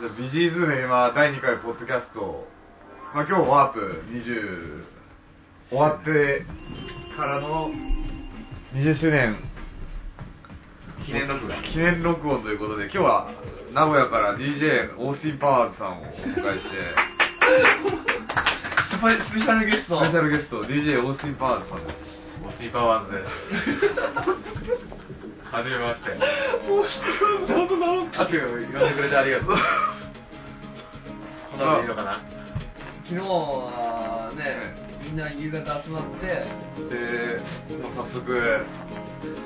[0.00, 2.48] じゃあビジーズね今第2回ポッドキャスト
[3.12, 6.46] まあ今日 Warp20終わって
[7.14, 7.68] からの
[8.72, 9.36] 20周年。
[11.04, 11.54] 記念録画。
[11.62, 13.28] 記念録音ということで今日は
[13.74, 16.96] 名古屋から DJ オースティン・パワーズさんをお迎えして
[18.96, 20.00] スペスペシャルゲスト。
[20.00, 21.96] スペシャルゲスト DJ オースティン・パワーズさんです。
[22.40, 23.18] オースティン・パワーズで
[24.96, 24.99] す
[25.50, 26.10] はじめまして。
[26.68, 26.86] もう
[27.46, 29.48] ちゃんとなろうあ呼んでくれてありがとう
[31.50, 32.20] このいいのかな
[33.02, 36.46] 昨日はねみんな夕方集まって。
[36.86, 37.42] で、
[37.82, 38.62] もう早速9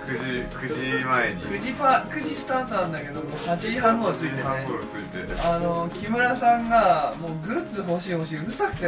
[0.05, 1.43] 時 ,9 時前に。
[1.43, 4.43] 9時パ9時スタートなんだけどもう8時半頃着いてね。
[5.25, 5.41] いて。
[5.41, 8.87] あの木村さんがもうグッズ欲しい欲しいうるさくて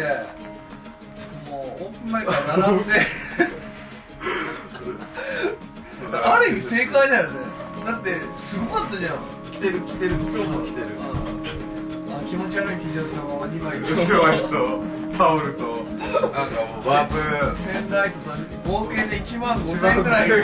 [1.48, 3.06] もうオープン前から並んで
[6.12, 7.40] ある意味正解だよね。
[7.84, 9.18] だってすごかったじゃん。
[9.52, 10.14] 来てる来てる。
[10.20, 10.86] 今日も来てる。
[11.00, 13.80] あ気持ち悪い T シャツを2枚。
[13.80, 14.82] ワイと
[15.16, 15.62] タオルと
[15.96, 17.14] なんかもうワープ
[17.64, 18.18] ペンライト
[18.68, 20.34] と合計で1万5000円くらいギ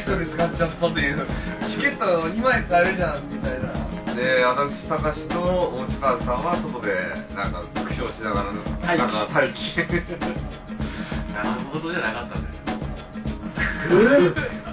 [0.00, 1.26] フトで使っちゃったっていう。
[1.70, 4.14] チケット2枚買えるじゃんみたいな。
[4.14, 6.92] で私高志と大塚さんは外で
[7.34, 8.52] なんか苦笑しながら
[8.86, 9.76] はいなんか待機。
[11.32, 14.34] 並ぶことじゃなかったんだよ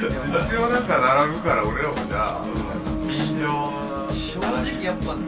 [0.00, 0.08] 一
[0.56, 2.44] 応なんか並ぶから俺らもじゃあ
[3.06, 3.70] 便乗
[4.32, 5.20] 正直やっぱデ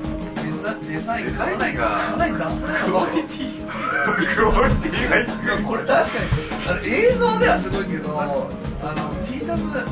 [0.65, 2.09] ザデザインデザインが。
[2.12, 3.77] かなり出さないクオリティク
[4.48, 6.31] オリティが低いこれ確かに
[6.67, 8.48] あの映像ではすごいけどあの
[9.28, 9.84] T シャツな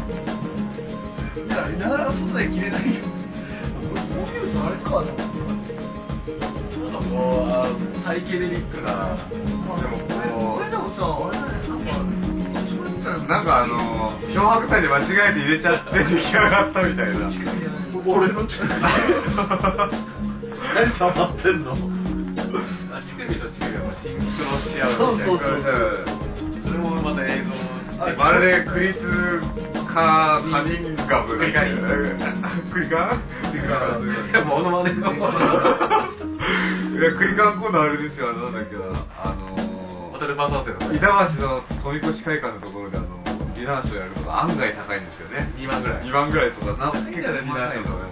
[1.91, 3.01] かなか外で着れないよ
[3.91, 5.07] これこういうのあれかと思っ
[5.69, 5.75] て
[6.41, 6.49] な
[6.89, 7.69] んかこうあ
[8.07, 10.09] サイケデリックなでもこ
[10.57, 11.69] これでもさあれだね。
[11.69, 12.01] なんか
[13.01, 17.31] なんかあの漂白剤で間違えて入れちゃって出来上がったみたいな。
[18.07, 18.69] 俺の乳首。
[18.69, 18.81] 何
[20.99, 21.75] 触ってんの？
[21.75, 21.83] 乳
[23.17, 25.25] 首と乳首がシンクロし合うみたいな。
[25.25, 25.43] そうそうそう
[26.65, 27.51] それもまた映像
[28.17, 28.97] まるでクリス・
[29.93, 31.37] カー・カニンガブ。
[31.37, 31.77] クリカニ
[32.73, 33.63] クリカンクリ
[34.33, 35.11] カモノマネの
[37.17, 38.33] クリカン今度あれですよ。
[38.33, 38.83] なんだっけな。
[39.23, 39.50] あの
[40.21, 43.25] ホテルパーソン生の板橋の富越会館のところであの
[43.57, 45.49] ディナーショーやるのが案外高いんですよね。
[45.57, 46.05] 2万ぐらい。
[46.05, 48.05] 2万ぐらいとかな結構いいんじゃないディナーショーとか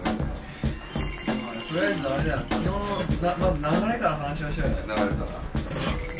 [1.68, 2.48] とりあえずあれだよ。
[2.48, 4.88] 昨日のなまず流れから話をしようよ。
[4.88, 5.36] 流れたら。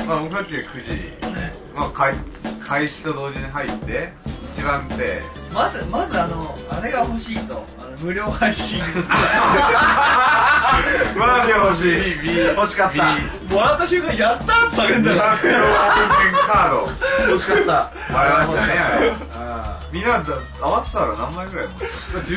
[0.04, 1.24] まあ僕たち9時、
[1.72, 2.20] まあ、開
[2.68, 4.12] 開始と同時に入って
[4.58, 5.22] 一番手
[5.54, 7.62] まずまずあのあれが欲しいと。
[7.78, 8.82] あの無料配信。
[11.16, 12.26] マジ欲しい。
[12.56, 13.04] 欲しかった。
[13.54, 15.22] もらった瞬間やったって叫んだよ
[16.48, 16.88] カード
[17.30, 17.92] 欲しかった。
[18.18, 18.66] あれました。
[18.66, 20.24] ねあれあみんなだ
[20.60, 21.92] 合わせたら何枚ぐらい持ってる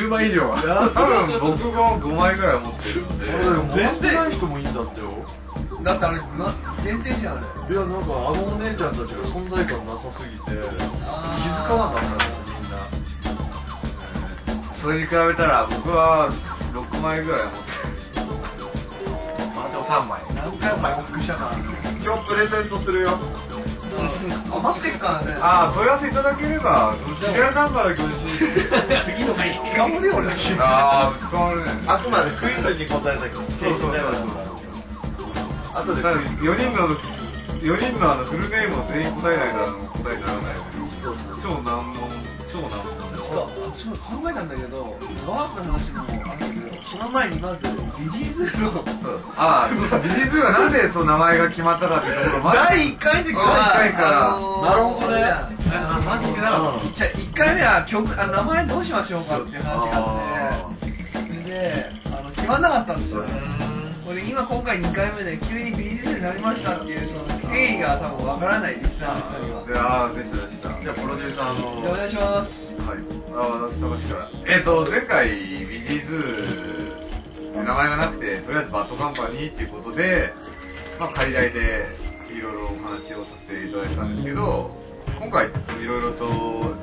[0.06, 0.48] 10枚以上。
[0.48, 0.62] は
[0.94, 3.18] 多分僕も5枚ぐらい持ってるの
[3.74, 3.82] で。
[3.82, 5.10] 全然ない人もいいんだってよ
[5.82, 6.54] だってあれな
[6.84, 10.70] 限定じゃんあれいやなんかあのお姉ちゃんたちが存在感なさすぎて気づ
[11.66, 12.86] かなかったのみんな。
[14.80, 16.30] それに比べたら僕は
[16.74, 17.70] 6枚ぐらい持って
[19.54, 20.22] 私も3枚。
[20.34, 21.64] 何回も報告したからね。
[22.02, 23.18] 今日プレゼントするよ。
[24.50, 25.34] 余ってっからね。
[25.34, 29.34] るああ問い合わせいただければそのシリアルナンバーだけ教えていいの
[30.14, 30.30] 俺。
[30.58, 34.51] ああ使われないあくまでクイズに答えたけどそうそうそう
[35.74, 36.88] あとで4人の
[37.62, 39.52] 4人のあのフルネームを全員答えない。
[39.52, 40.56] と答えにならない
[41.42, 42.10] 超難問
[42.52, 43.12] 超難問。
[43.32, 44.84] そうそう考えたんだけど
[45.26, 47.70] ワープの話もあるけどその前にまずビ
[48.18, 48.84] リーズの。
[49.36, 50.02] ああそうそう。
[50.02, 54.36] ビジズがなんでその名前が決まったかっていうところ第1回で第一回から。
[54.36, 55.24] あのーなるほどね。
[55.72, 56.50] あマジでな
[56.98, 63.22] じゃあ1回目は曲あ名前どうしましょうかっていう話があってそれであの決まんなかったんですよ。
[63.22, 63.26] こ
[64.10, 73.04] れ今今回2回目で急にビジーズになりましたっていうその経緯が多分わからないリスナーの人にはでああでしたでしたじゃあプロデューサーのじゃあお願いしますはい。
[73.30, 73.38] あ、
[73.70, 74.30] 私、高橋から。
[74.48, 80.32] えっ、と、前回、ビジーズ、名前がなくて、とりあえずバッドカンパニーっていうことで、
[80.98, 81.86] まあ、仮題で、
[82.32, 84.70] いろいろお話をさせていただいたんですけど、
[85.20, 86.26] 今回、いろいろと、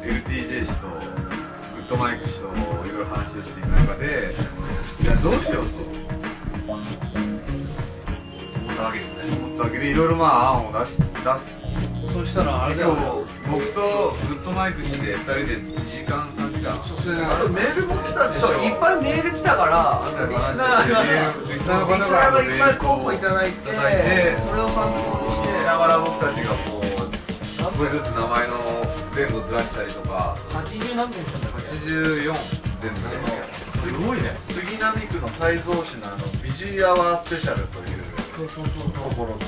[0.06, 2.48] LTJ 氏と、グッドマイク氏と、
[2.86, 4.36] いろいろ話をしていく中で、
[5.02, 5.99] じゃあどうしようと。
[8.80, 11.60] 思ったわけですね思ったわけで、いろいろまあ、案を出し、出す。
[12.14, 16.80] そしたらあれだ今よ日、僕とグッドマイク氏で、二人で2時間、3時間。
[16.80, 18.48] あとメールも来たでしょ。
[18.50, 21.04] そういっぱいメール来たからリスナーが
[21.48, 24.38] リスナーがいっぱい候補いただいていただいて。
[24.42, 26.90] それを参考にしてしながら僕たちがこう
[27.60, 28.58] 少しずつ名前の
[29.14, 30.36] 前後ずらしたりとか。
[30.50, 32.34] 80何分来たんだっけ？84
[32.82, 33.06] 前後
[33.80, 34.34] すごいね。
[34.50, 37.99] 杉並区の泰造市のあのビジアワースペシャルという
[38.40, 39.44] そうそうそうところと。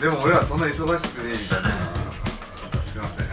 [0.00, 0.84] でも俺らそんな忙しく
[1.24, 1.72] ねえみたいな。
[2.92, 3.32] すいません。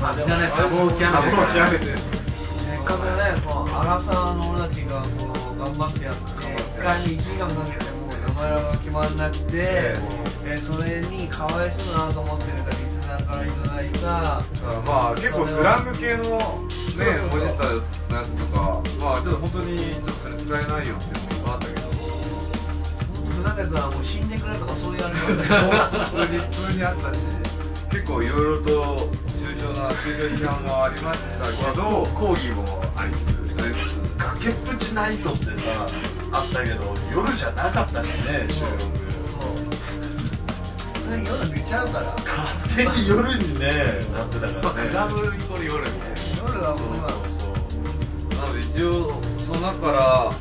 [0.00, 1.92] まあみんなね多忙を極めて多忙を極めて。
[1.92, 6.24] せっかくね、こう、アラサーの俺たちがこう頑張ってやって、
[6.80, 14.40] 1回に1時間かけてもう名前が決まんなくて、えーそれにかわいそうだなと思ってるから、リスナーからいただいた、
[14.88, 16.64] まあ結構スラング系の
[16.96, 17.76] ね文字ったや
[18.24, 21.87] つとか、まあちょっと本当にちょっとそれ使えないよっていうのもいっぱいあったけど、
[23.38, 27.18] 本当ふざけたらもう死んでくれとかそういうあれなんだけど、普通にあったし、
[27.90, 33.62] 結構いろいろと重症な重症批判もありましたけど、講義もありつつ
[34.18, 35.86] 崖っぷちナイトってさ
[36.32, 38.98] あったけど夜じゃなかったしね収録。
[40.98, 44.88] 普通に夜寝ちゃうから、勝手に夜にねなってたからね。
[44.90, 48.36] クラブイコール夜みたいな夜はもう今、そう。
[48.36, 50.36] なので一応その中から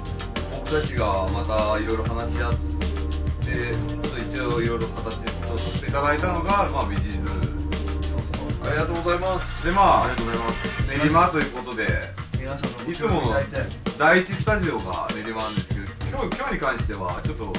[0.60, 2.76] 僕たちがまたいろいろ話し合って、
[3.48, 5.16] 一応いろいろ形
[5.52, 7.58] をさせていただいたのが、まあ、ビジーズ。
[8.68, 11.88] ありがとうございますで、まあ、ありがとうございます練馬ということで、
[12.38, 13.34] 皆さんのごいつもの
[13.98, 17.54] 第一スタジオが練馬なんですけど、今日今日に関しては、ちょっと、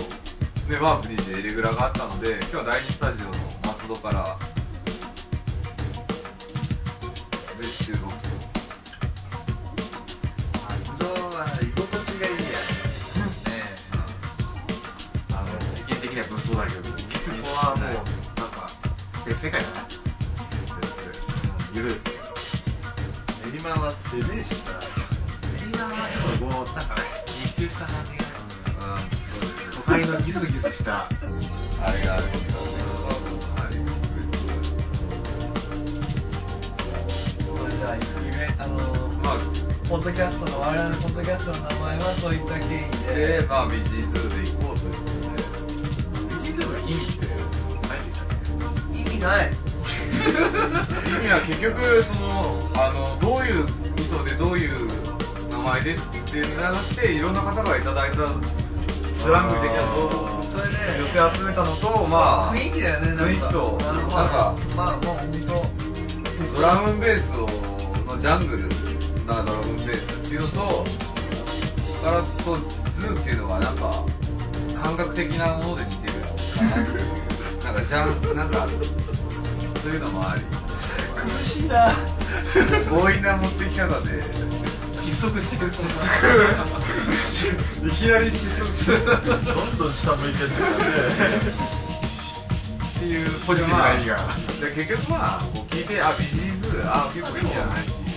[0.68, 3.32] ね、ワープにてレギュラーがあったので、今日は第二スタジオの
[3.64, 4.38] 松戸から、
[7.56, 8.28] で収録と。
[10.68, 11.46] 松戸は
[16.18, 16.98] 世間的には物騒だけどこ
[17.42, 17.94] こはもう
[18.34, 18.74] なんか
[19.24, 19.86] 別世界だね
[21.72, 21.94] ゆるい
[23.52, 27.02] 練馬はしさ練馬はちょっとこうなんかね
[27.46, 28.26] 密集した感じが
[28.68, 32.32] うん、そうです都会のギスギスしたあれがあるね。
[37.46, 38.76] それじゃあ、夢あの
[39.22, 39.38] まあ、
[39.88, 44.67] ポッドキャストの我々のポッドキャストの名前はそういった経緯で、で、まあ、ビジーズで行こう
[46.88, 47.26] 意味って
[48.98, 49.52] 意味ない。
[49.52, 49.52] 意
[51.20, 54.88] 味は結局、その、あの、どういう意図でどういう
[55.50, 63.12] 名前でってなくて、いろんな方がいただいたスラング的なことをそれで寄せ集めたのと、まあ、雰囲気だよね。
[63.22, 66.54] 雰囲気と、なんまあか、まあ、もう本当。
[66.54, 67.46] ドラムンベースを
[68.06, 68.68] のジャングル
[69.26, 70.86] なドラムンベースっていうのと、
[72.02, 72.56] からと
[72.96, 74.06] ズーっていうのがなんか
[74.80, 76.07] 感覚的なもので似てる
[76.54, 76.98] かなっていう、
[77.64, 78.66] なんかジャン、なんか
[79.82, 80.46] そういうのもあり、苦
[81.54, 81.96] しいな。
[82.88, 84.22] 強引な持ってき方で、
[85.02, 85.72] 窒息してる
[87.88, 89.04] いきなり失速する。
[89.06, 89.12] ど
[89.64, 90.84] んどん下向いてってるからね
[92.96, 97.82] っていうポジティブな意味がで結局まあ、こう聞いて、あ、ビジーズ、あ、結構いいんじゃない？
[97.82, 98.07] っていう。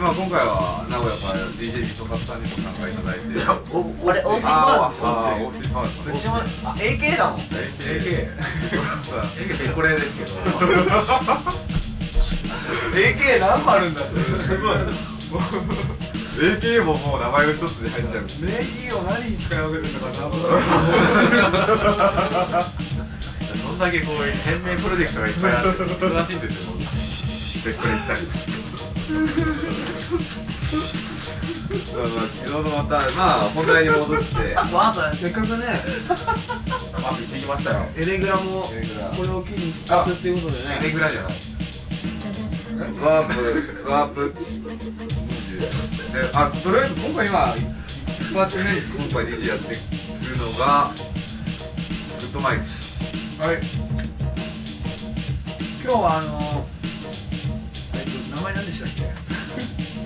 [0.00, 3.36] まあ今回は名古屋から DJ みそかつさんにも参加いただいて。
[3.68, 6.24] おあれ、オースティンあパワーあ、オースティンパワーですね。
[6.64, 7.40] あ、AK だもん。
[7.44, 8.32] AK。
[9.44, 10.32] AK デコレですけど
[12.96, 14.16] AK 何もあるんだって。
[14.16, 14.80] すごい。
[16.56, 18.26] AK ももう名前が一つで入っちゃう。
[18.40, 20.32] 名義を何に使い分けてるのかな。
[23.68, 26.60] どんだけこういう天然プロジェクトがいっぱいあって忙しいんですよ
[27.64, 28.20] デコレ行ったり
[31.92, 34.54] まあまあ昨日のまた、まあ本題に戻して。
[34.54, 35.64] わざせっかくね、
[36.94, 40.78] あ行ってきましたよエレグラもエレグラこれを機に復活っていうことでね。
[40.80, 41.32] エレグラじゃない
[43.02, 44.70] ワープ、ワープ20。
[46.12, 50.92] で、あ、とりあえず今回今、一発目に今回 DJ やってくるのが、
[52.20, 52.64] グッドマイク。
[53.42, 53.60] はい。
[55.82, 56.66] 今日はあの、
[57.94, 59.19] えっと、名前何でしたっけ？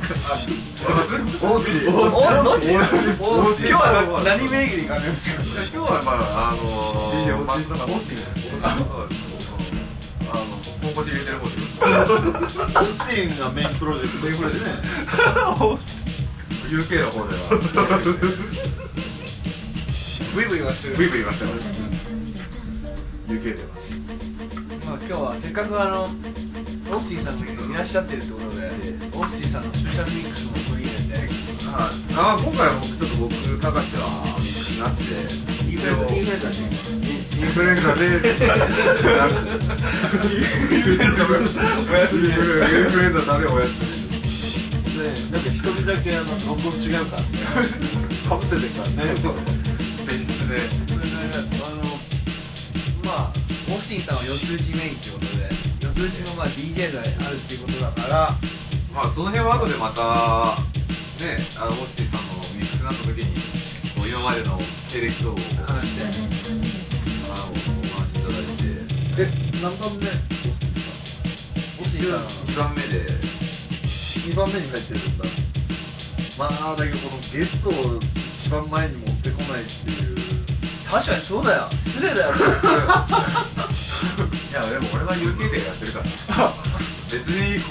[0.04, 1.94] オースティン。
[1.94, 6.60] おどっちオースティンお今日は何名義に行かれるんですか今日はまああの
[7.24, 8.28] DJ ー、オースティンまあオースティン
[10.28, 14.84] あの本腰入れてる方ですオーティンがメインプロジェクトメインプロジェクトね
[16.68, 17.48] UK の方では
[20.34, 20.96] ブイブイ言わしてる。
[20.96, 21.62] ブイブイ言わせてます
[23.32, 23.68] UK では
[24.84, 28.44] まあ今日はせっかくあの、オースティンさんがいらっしゃってるってこと、
[29.14, 31.30] オースティンさんのスペシャルミックスも取り入れて、
[31.70, 33.30] はいあ今回は僕ちょっと僕、
[33.62, 35.30] 高橋はミックスなしで、
[35.70, 38.06] インフルエンザインフルエンザで。
[38.06, 38.98] インフルエンザで、
[39.34, 39.38] イ
[40.78, 41.34] ンフルエンザお
[41.94, 44.04] やすみ、インフルエンザ食べおやすみ。
[44.94, 47.42] ねなんか一人だけあの録音違うからね
[48.28, 49.14] かぶせてるからね
[50.06, 51.98] 別室でそれで、あの、
[53.02, 53.34] まあ、
[53.68, 58.38] オーステシーさんは四つ打ちメインってことで四つ打ちのまあ DJ があるっていうことだから
[58.94, 60.62] まあその辺は後でまた
[61.18, 63.34] ねあのオースティンさんのミックスになった時に
[63.98, 64.54] こう今までの
[64.94, 65.36] 経歴等を
[65.66, 66.06] 話して
[67.26, 68.62] あのお話しいただいて。
[69.16, 69.30] え
[69.62, 70.06] 何番目？
[70.06, 70.10] オ
[71.86, 73.06] スティさん2番目で。
[74.30, 75.24] 2番目に入ってるんだ。
[76.38, 77.98] まあだけどこのゲストを
[78.42, 80.16] 一番前に持ってこないっていう。
[80.90, 81.70] 確かにそうだよ。
[81.84, 82.34] 失礼だよ。
[84.50, 86.54] いやでも俺は UK でやってるから
[87.14, 87.62] 別に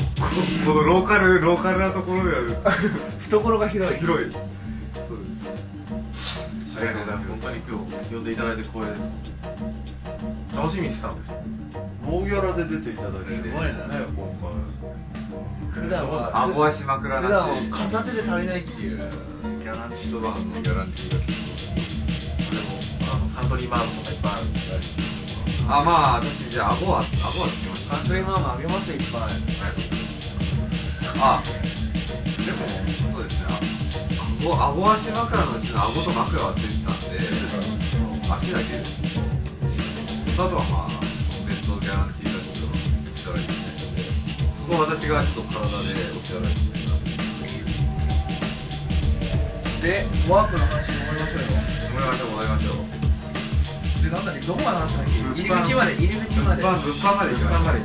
[0.65, 2.31] このローカルローカルなところで
[2.63, 2.71] は
[3.27, 3.99] 懐が広い。
[3.99, 4.27] 広い。
[6.75, 7.27] ありがとうございます。
[7.29, 10.55] 本当に今日呼んでいただいて光栄です。
[10.55, 11.35] 楽しみにしてたんですよ。
[12.07, 13.35] ノーギャラで出ていただいて。
[13.35, 13.73] すごいね
[14.15, 14.23] 今
[15.73, 16.43] 普段は。
[16.43, 17.31] 顎はしまくら普なし。
[17.31, 18.97] 段は片手で足りないっていう。
[18.97, 21.27] ギャランティー一晩のギャランティーが結
[22.51, 24.59] でもあのカントリーマームとかいっぱいあるんで。
[25.67, 27.47] 構あまあ私じゃあ顎は顎は
[27.89, 29.43] ましたカントリーマあげますよいっぱい。
[31.15, 32.67] あでも
[33.13, 33.45] そうですね。
[33.47, 33.59] あ
[34.41, 37.19] 顎顎足枕のうちの顎と枕はついてたんで
[38.27, 38.91] 足だけです
[40.33, 40.99] あとはまあ
[41.47, 44.03] 別途ギャランティーがちょっといただいてるので
[44.59, 46.83] そこは私がちょっと体でお支払いして。
[49.83, 51.47] でワープの話も思いましょうよ。
[51.91, 53.02] もらいましょうもらいましょう
[54.03, 57.79] でなんだっけどこまで話したっけ入り口まで入り口まで物販物販まで行きま物販まで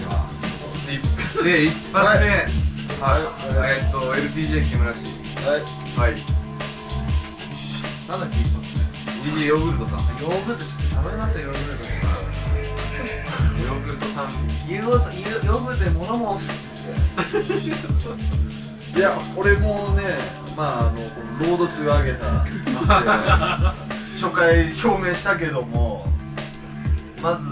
[1.46, 2.26] で一発目
[2.98, 3.22] はい、
[3.78, 5.04] えっと LPJ 木村氏
[5.46, 5.62] はい
[5.94, 6.18] はい
[8.08, 8.82] なんだっけ一発目
[9.30, 12.26] DJ ヨーグルトさんヨーグルト食べますよヨーグルトさん
[13.62, 14.34] ヨーグルトさん
[14.66, 16.58] ヨーグルトヨーグルトで物申すっ
[18.92, 20.02] ていや俺もね
[20.56, 23.86] まああのこのロード2上げた。
[24.18, 26.02] 初回表明したけども
[27.22, 27.44] まず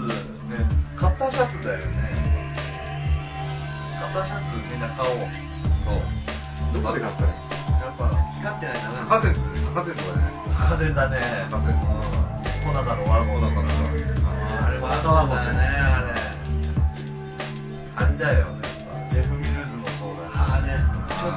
[0.51, 0.67] ね
[0.99, 1.87] カッターシャツだよね。
[4.01, 5.19] カッターシャツみんな買おう。
[5.85, 6.01] そう。
[6.73, 7.35] どこで買ったらいい
[7.79, 9.39] やっぱ光ってないかないです
[9.71, 9.85] か
[10.67, 11.47] 風だね。
[11.51, 11.79] カフェうん。
[12.65, 13.69] 粉だろワゴンだから
[14.65, 15.59] あれワードだね。
[15.61, 16.07] あれ。
[17.95, 18.17] あれ。
[18.17, 18.47] だよ
[19.13, 20.73] ジェフ・ミルズもそうだあれ。
[21.13, 21.29] ちょ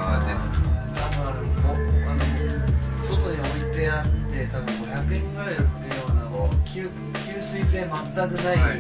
[3.14, 4.79] っと外に置いてあって多分
[5.10, 6.86] 500円ぐらいで売ってるようなそう吸
[7.50, 8.78] 水性全くない、はい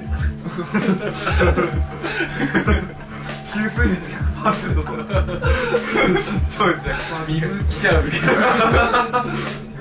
[3.50, 3.98] 吸水率
[4.38, 4.86] 100%と。
[4.86, 6.94] そうですね
[7.26, 9.26] 水来ちゃうみたいな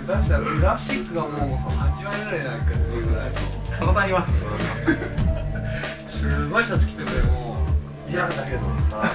[0.10, 3.32] 出したらプラスチックがもう8割ぐらいなんかっていうぐらい
[3.78, 4.26] 体には
[6.20, 7.62] すごいシャツ着てくれも
[8.08, 9.14] ういやだけどさ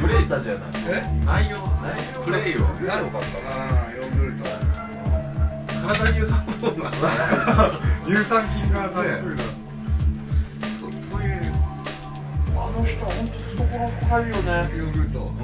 [0.00, 4.25] プレイたじゃないえ内容内容プレイをプレイよかったなヨーグル
[5.86, 6.90] 体に良さそうな
[8.06, 9.22] 乳酸菌がね
[10.80, 11.54] そうそういう
[12.56, 14.50] あの人は本当懐深いよね。
[14.76, 15.36] ヨーグルトうん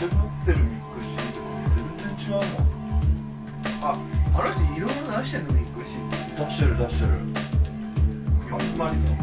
[0.00, 1.40] 俺持ってるミックシーと
[1.76, 2.68] 全然違うもん。
[3.80, 3.96] あ
[4.34, 7.12] あの人いろいろ出してんのミックシー出してる出してる。
[8.52, 9.14] あんまりので、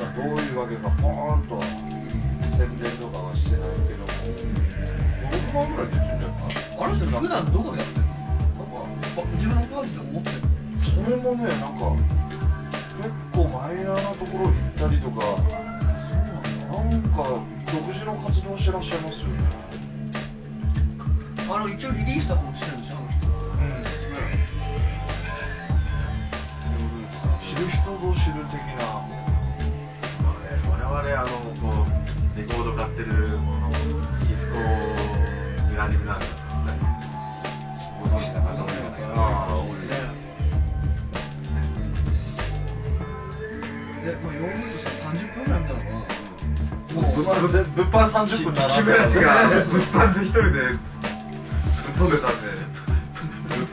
[0.00, 1.60] まあ、どういうわけかポーンと
[2.58, 4.08] 宣伝とかはしてないけども。
[5.28, 5.90] 6万ぐらい
[6.78, 8.08] あの人普段どこでやってんの？
[9.00, 10.48] なんか自分のパーティーとか持ってんの？
[10.78, 11.92] それもねなんか
[12.98, 15.16] 結構マイナーなところ行ったりとか
[16.68, 17.16] なんか
[17.72, 19.32] 独自の活動してらっしゃいますよね。
[21.50, 22.96] あの一応リリースとかもしてるんでしょ？
[22.96, 23.24] あの人。
[27.48, 29.00] 知る人ぞ知る的な。
[30.20, 34.54] まあね、我々あのこうレコード買ってるこのディスコ
[35.70, 36.37] に馴染みのあるご
[39.18, 39.98] ああ多いね
[44.04, 45.98] え、まあ、ヨーグルトさ30分ぐらい見たのかな
[46.94, 49.34] もう物販で物販30分並んで木村氏が
[49.66, 50.78] 物販で一人で
[51.98, 52.46] 飛んでたんで
[53.48, 53.66] 物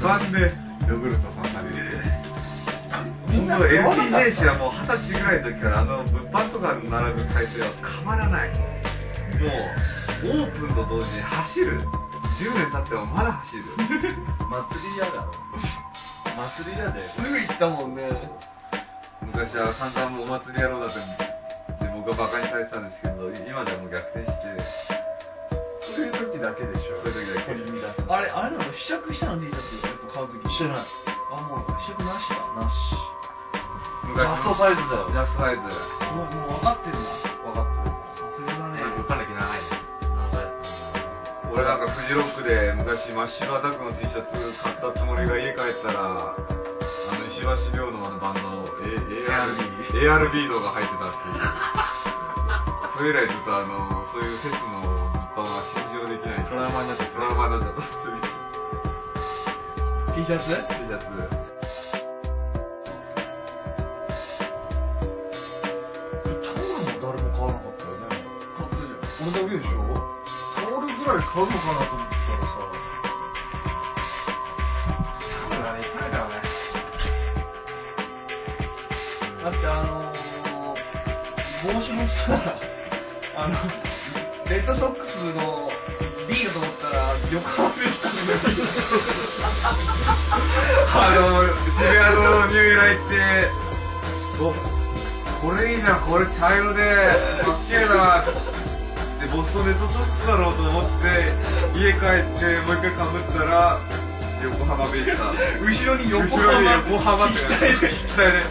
[0.00, 0.40] 販で
[0.88, 1.76] ヨーグルトさんが出て
[3.28, 9.48] みんな LPJ 氏はもう二十歳ぐらいの時からあの物販とか並ぶ体制は変わらないも
[10.24, 11.80] うオープンと同時に走る
[12.40, 15.32] 10年経ってもまだ走る 祭り屋だろ。
[16.34, 17.10] 祭り屋で。
[17.14, 18.10] すぐ行ったもんね。
[19.22, 21.06] 昔は散々お祭り野郎だったん
[21.78, 24.34] で僕はバカにされてたんですけど今ではもう逆転して。
[25.94, 27.00] そういう時だけでしょ。
[27.02, 28.72] そういう時だけ取り乱すあれ、あれなの？
[28.72, 30.86] 試着したの？T シャツやっぱ買うときしてない。
[31.30, 32.34] あ、もう試着なしだ。
[32.60, 32.74] なし
[34.02, 35.08] 昔ジャストサイズだよ。
[35.08, 35.62] ジャストサイズ。
[35.62, 36.98] もう、もう分かってんだ
[42.04, 49.56] フジロックで昔真っ白アタックの T シャツ買ったつもりが家帰ったらあの1週石橋亮のあのバンド ARB
[50.04, 51.40] ARB 動が入ってたっていう。
[52.92, 56.44] それ以来ずっとあのそういうフェスの物販は信用できない。
[56.44, 57.14] トラウマになっちゃった。
[57.14, 57.80] トラウマになっちゃった
[60.12, 60.98] T シャツ？T シャ
[61.48, 61.53] ツ
[71.04, 72.64] ぐらい買うのかなと思ったらさ
[75.40, 76.40] タオルはねいっぱいあるからね
[79.44, 80.74] だってあのー、
[81.64, 82.56] 帽子もさ、
[83.36, 83.52] あの、
[84.48, 85.68] レッドソックスの
[86.26, 88.32] B だと思ったら、横浜ベイスターズの B
[90.94, 91.44] あの、
[91.76, 93.14] 渋谷のニューイラ行って、
[94.40, 96.80] お、これいいじゃん、これ茶色で、
[97.44, 98.24] かっけえな。
[99.34, 101.34] で、ボストンレッドソックスだろうと思って、
[101.74, 103.80] 家帰って、もう一回かぶったら、
[104.44, 105.66] 横浜ベイスターズ。
[105.66, 108.46] 後ろに横浜後ろに横浜って筆記体で筆記体で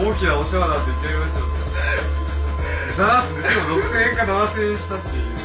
[0.00, 1.44] 大きなお世話だって言ってやりましたよ。
[2.96, 5.36] だーって、でも6000円か7000円したっていう。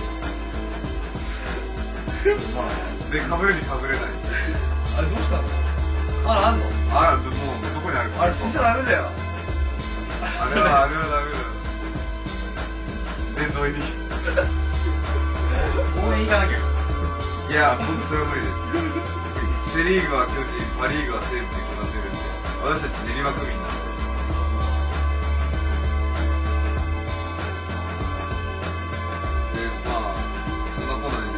[2.56, 2.72] まあ
[3.12, 4.08] で、かぶるにかぶれない。
[4.96, 5.44] あれどうしたの？
[6.24, 6.66] まだあんの？
[6.96, 7.34] あら、もう
[7.74, 8.10] どこにある？
[8.12, 9.10] かあれ、捨てちゃダメだよ。
[10.22, 11.32] あれは、あれはダメ
[13.42, 13.50] だ。
[13.50, 14.05] 殿堂入り。
[16.26, 16.58] 行かなきゃ。
[16.58, 18.58] いや、ほんとそれは無理です。
[19.78, 22.18] セリーグは巨人、パリーグは西武に組ませるんで、
[22.66, 23.86] 私たち練馬区民なんで。
[29.54, 30.18] で、まあ、
[30.74, 31.30] そんなことで、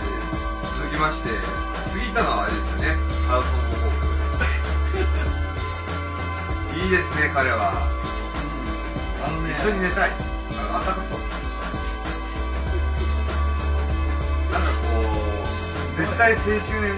[0.80, 1.36] 続きまして、
[1.92, 2.96] 次行ったのはあれですよね、
[3.28, 4.08] ハウソン・ホーク。
[6.80, 7.84] いいですね、彼は。
[9.20, 10.12] あのね、一緒に寝たい。
[10.56, 11.07] ああったか
[16.18, 16.98] う、絶対青春年、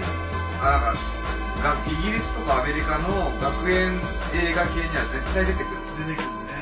[0.62, 1.20] あ、なんか、
[1.60, 4.00] がイギリスとかアメリカの学園
[4.32, 5.76] 映画系には絶対出てくる。
[6.00, 6.56] 出てくるね。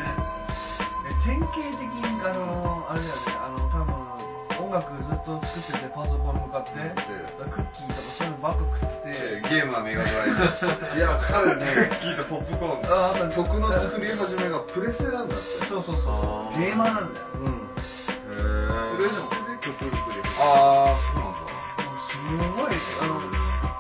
[1.07, 4.09] え典型的に、あの、あれだよね、あの、多分
[4.59, 10.99] 音楽ずっと作ってて、パソコンに向かって、クッキーとかそういうのばっか食って、 ゲームはメガドライブ。
[10.99, 12.92] いや彼クねッキーとポップコーン。
[12.92, 16.59] ああと曲の作り始めがプレステなんだってそうそうそう。
[16.59, 17.27] ゲーマーなんだよ。
[17.38, 17.71] うん
[18.35, 21.28] へプレステで曲作りあー、そう
[22.29, 23.21] すごい、あの、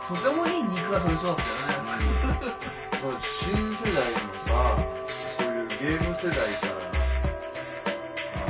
[0.08, 0.60] とてもい。
[0.60, 0.62] い。
[0.64, 1.98] 肉が取れそうだったよね。
[3.44, 4.76] 新世代のさ
[5.38, 5.64] そうい。
[5.64, 6.72] うゲーム世代から
[8.34, 8.46] あ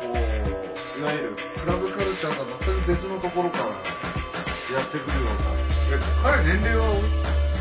[0.00, 1.02] こうい。
[1.02, 5.40] わゆるクラブカルチャーとは全く別のところからやってくるような
[6.22, 6.94] 彼年齢は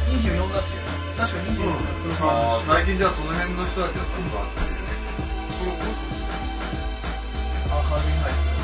[0.08, 0.84] 24だってよ。
[1.18, 2.26] 確か24だった。
[2.26, 4.90] あ最近じゃあその辺の人たちはすごくあってるよね。
[5.60, 5.94] これ、この
[7.80, 8.61] あ、カービンハイス。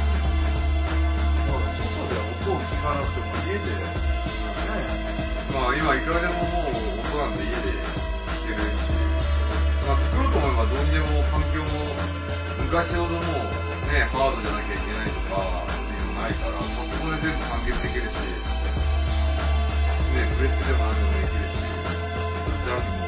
[2.48, 3.76] 音を聞かなくても家で。
[3.76, 3.84] ね
[5.52, 7.84] まあ今いくらでももう音なんて家で弾
[8.48, 8.80] けるし、
[9.84, 11.70] まあ作ろうと思えばどうにでも環境も
[12.64, 13.24] 昔ほどもう
[13.88, 18.20] ね、ハードじゃなきゃいけないとかっていうのないから、パソコンで全部完結できるし、ね、
[20.36, 23.08] プレステでも何でもできるし、ジャンルも。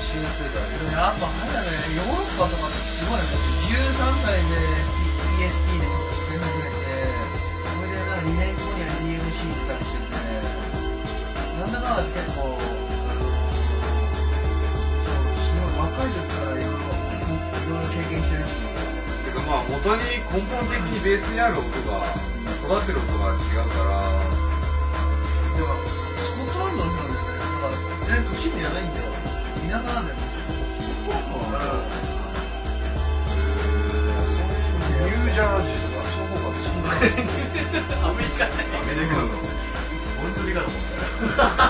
[0.00, 0.56] 新世代
[0.92, 3.28] やっぱあれだね、ヨーロッパとかってすごいね。
[3.68, 4.56] 13歳で
[5.36, 5.95] PSP で
[8.26, 10.18] 2年後には DMC 出たりしてて、
[11.62, 12.66] なんだかんだ結構、す
[15.54, 16.90] ごい若い時からいろいろ
[17.94, 18.50] 経験してるし、
[19.24, 22.18] てかまあ元に根本的にベースにある音が、
[22.66, 24.02] 育ってる音が違うから、
[38.02, 38.52] アメリカね。
[38.74, 39.26] アメリカの
[40.16, 41.65] 本当にかと思った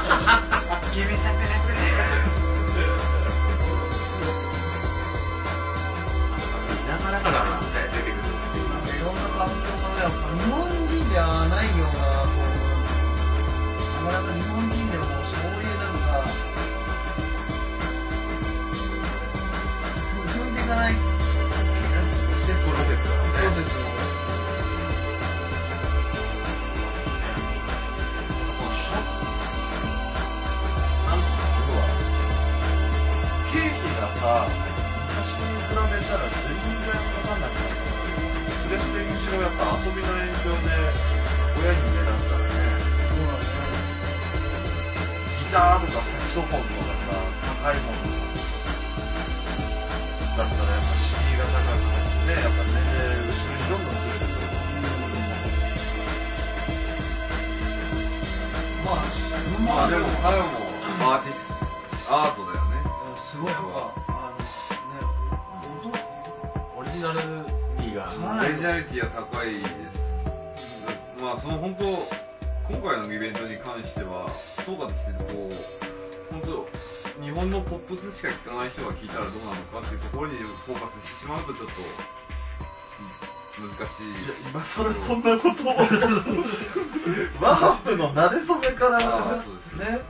[88.31, 88.99] れ初めから。
[88.99, 90.01] ね。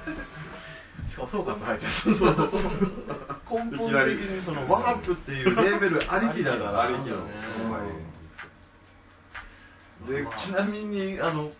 [1.11, 2.19] しかも総括入ってそう
[3.49, 6.83] 根本的にそのワープっていうレーベルありきだから。
[6.83, 7.27] ありきの
[10.07, 11.51] でちなみにあの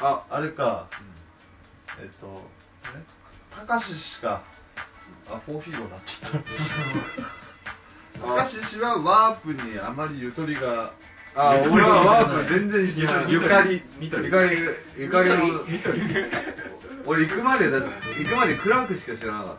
[0.00, 0.88] あ、あれか。
[2.00, 2.42] えっと
[3.50, 4.44] たかししか
[5.28, 6.38] あフォーフィーロになっちゃった。
[8.20, 10.92] たかし氏はワープにあまりゆとりが
[11.40, 13.32] あ、俺はワープ全然知らない。
[13.32, 13.80] ゆかり。
[14.00, 14.58] ゆかり、
[14.98, 15.30] ゆかり。
[15.30, 15.62] の、
[17.06, 19.56] 俺行くまでだ、行くまでクラークしか知らなかっ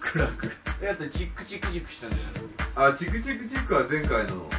[0.00, 0.50] クラーク。
[0.82, 2.92] えだってチックチックチックしたんじゃない。
[2.92, 4.50] あ、チクチクチクは前回の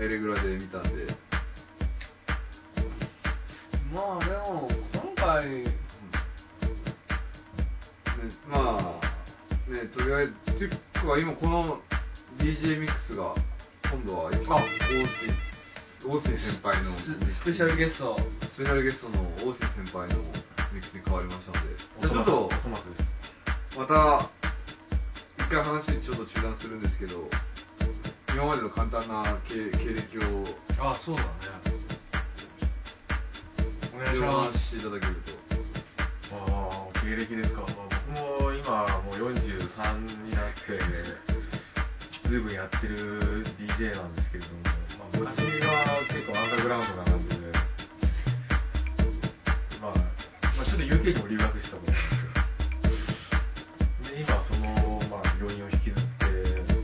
[0.00, 0.90] エレグラで見たんで。
[3.94, 5.76] まあでも、今回、ね、
[8.50, 10.76] まあ、ね、とりあえず、ていうか
[11.20, 11.80] 今この
[12.38, 13.36] DJ ミックスが、
[13.92, 16.96] 今度は、オースティン、オースティン先輩の。
[16.96, 18.16] スペシャルゲスト。
[18.56, 20.16] スペシャルゲストのオースティン先輩の
[20.72, 22.48] ミックスに変わりましたので、じゃあちょっと、
[23.76, 24.32] また、
[25.44, 27.28] 一回話ちょっと中断するんですけど、
[28.32, 30.48] 今までの簡単な経経歴を、
[30.80, 31.28] あそうだね。
[33.92, 35.36] お願いしおま話ししていただけると。
[36.32, 41.31] ああ経歴ですか、まあ、僕も今もう43になって
[42.32, 44.72] ずいぶんやってる DJ なんですけれども、ま
[45.04, 45.36] あ、昔
[45.68, 47.36] は結構アンダーグラウンドな感じで、
[49.76, 50.00] まあ、
[50.56, 52.08] まあ、ちょっと UK にも留学したことなんで
[54.00, 54.64] すよで今その、
[55.12, 56.24] まあ、要因を引きずって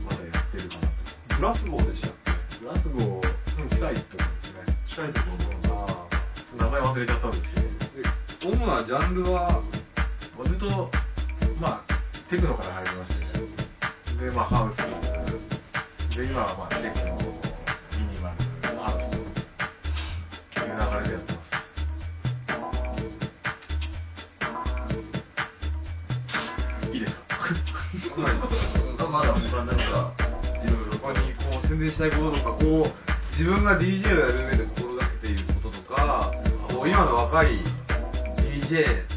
[0.05, 1.01] まだやってるかなと。
[1.33, 7.49] グラスゴーでしたっけグラスゴー、うん、近いところですね近いところのああ名前忘れちゃったんです
[8.37, 9.63] けど主なジャンルは、
[10.45, 10.91] ずっと、
[11.59, 14.98] まあ、テクノから入りまして、で、まあ、ハウス、
[16.19, 17.15] で、今は、まあ、テクノ、
[17.95, 18.43] ミニマル、
[18.77, 21.39] ハウスという流れでやってま
[26.83, 26.91] す。
[26.91, 27.23] いいですか
[28.99, 30.13] あまだ他なんか
[30.61, 32.91] いろいろ他にこう宣伝したいこととか、こう、
[33.31, 34.49] 自分が DJ をやる。
[34.49, 35.45] 上で心がけている。
[35.53, 36.33] こととか、
[36.67, 37.63] こう今の若い
[38.35, 39.08] DJ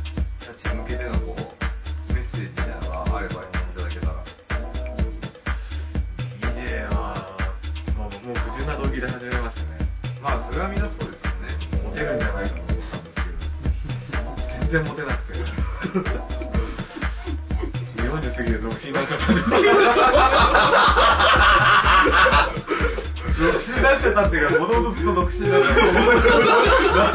[9.03, 9.83] で始めましたね。
[10.23, 11.51] まあ、それはみんなそうですよね。
[11.83, 14.31] モテるんじゃないかと思ったんですけど、
[14.63, 15.43] 全然モテなくて。
[17.99, 19.51] 40過ぎて独身になっちゃったんです
[23.43, 25.75] 独身になっちゃったっていうか、もともとずっと独身だった。
[25.75, 25.83] な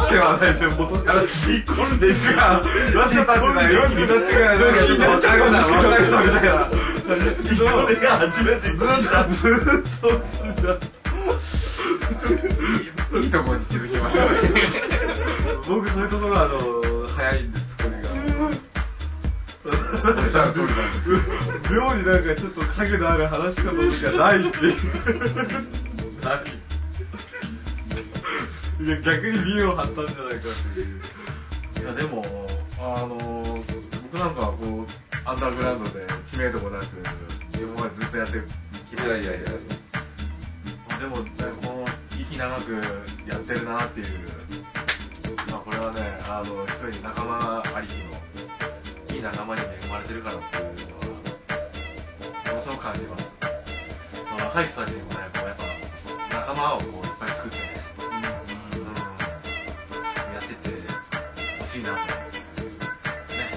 [0.04, 6.68] ってはないでっ込んでいくが、なっちゃったってない、40になってから、なんかちょっと若いな、若い人みたいな。
[7.08, 10.98] それが初めてずっと、ずっと独身だった。
[13.20, 14.32] いいところに気づきましたね。
[15.68, 18.10] 僕そういうところあの早いんですこれが。
[19.68, 20.94] おっしゃる通りなん。
[20.94, 21.10] で
[21.68, 23.84] す妙になんかちょっと影のある話し方とか
[24.18, 24.76] ないっていう。
[26.24, 26.44] ない
[28.80, 31.02] いや逆に見栄を張ったんじゃないかっていう。
[31.82, 32.24] いやでも、
[32.80, 33.18] あの
[34.04, 34.88] 僕なんかはこう、
[35.26, 36.86] アンダーグラウンドで知名度もなく、
[37.54, 39.52] 今までずっとやってきましたいやいやいや。
[40.90, 41.18] まあでも、
[42.38, 42.72] 長く
[43.26, 44.08] やってるなっていう、
[45.50, 51.06] まあこれはね、あの、一人仲間ありきの、いい仲間に恵まれてるからっていうのは、
[52.46, 53.24] ものすごく感じます。
[54.38, 55.64] まあ若い人たちにもね、こうやっぱ、
[56.30, 58.86] 仲間をこういっぱい作ってね、うん、
[60.34, 60.70] やってって
[61.58, 62.06] ほしいなと。
[63.34, 63.50] ね。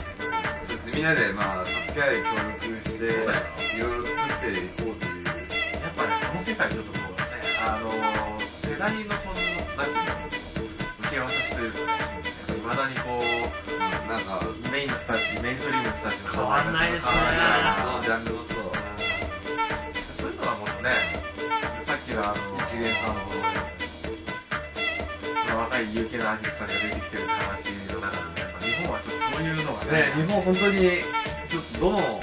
[0.87, 3.05] みんなでまあ助け合い協力して
[3.77, 4.80] いろいろ作って
[8.81, 9.45] 世代のこの、
[9.77, 10.33] なんていうんだろう、
[11.05, 12.09] 受け渡しというかね、やっ
[12.49, 13.29] ぱ未だにこう、
[14.09, 14.40] なんか
[14.73, 18.73] メインの人たち、メインストリームの人たちの変わんないですね変わんないそのジャンルのそう
[20.16, 20.97] そういうのはもっとね、
[21.85, 23.37] さっきのあの、一元さんの、そ
[25.53, 31.05] の若い有形なアーティストが出てきてる話の中でね、やっぱ日本はちょっとそういうのがね、ね日本本当に
[31.53, 32.16] ちょっとどの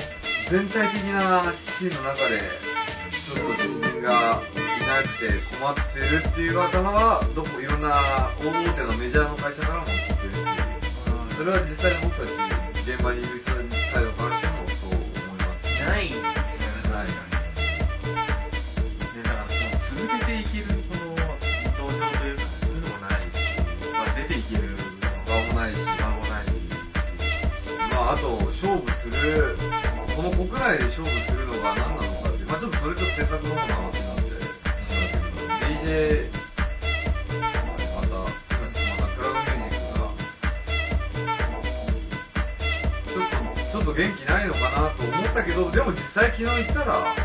[0.50, 2.42] 全体的なシーンの中で
[3.30, 4.42] ちょっと新人が
[4.88, 5.28] なくて
[5.60, 10.48] 困ってるっていう頭はどこいろんな大手のメジャーの会社からも聞いてるし
[11.36, 12.32] それは実際に僕たち
[12.88, 16.24] 現場にいる人サイドからしてもそう思いますないです
[16.64, 16.88] よね。
[16.88, 17.12] ない
[19.12, 21.20] でだからその続けていけるその
[21.76, 23.44] 道場というかそういうのもないし、
[23.92, 24.72] まあ、出ていける
[25.28, 26.64] 場もないし場もないし
[27.92, 29.60] まああと勝負する
[30.16, 34.07] この国内で勝負するのが何なのかってまあちょっとそれちょっと制作の方の話になって。
[34.07, 34.07] しまうけ
[35.88, 36.28] ど DJ
[37.96, 40.12] またまたクラウドミュージックが
[43.08, 47.16] ちょっとちょっと元気ないのかなと思ったけどでも実際昨日行ったら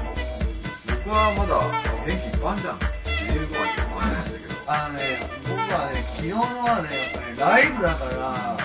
[0.87, 1.59] 僕はまだ
[2.07, 2.87] 元気いっぱいじゃんって
[3.27, 8.57] 言えるとはちょっと思いましたけどあのね、僕はね、昨日のはね、やっぱりライブだから、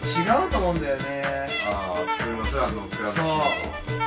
[0.00, 1.50] 違うと思うんだよね。
[1.66, 3.26] ああ普通の普段のクラブそう。
[3.84, 3.98] シ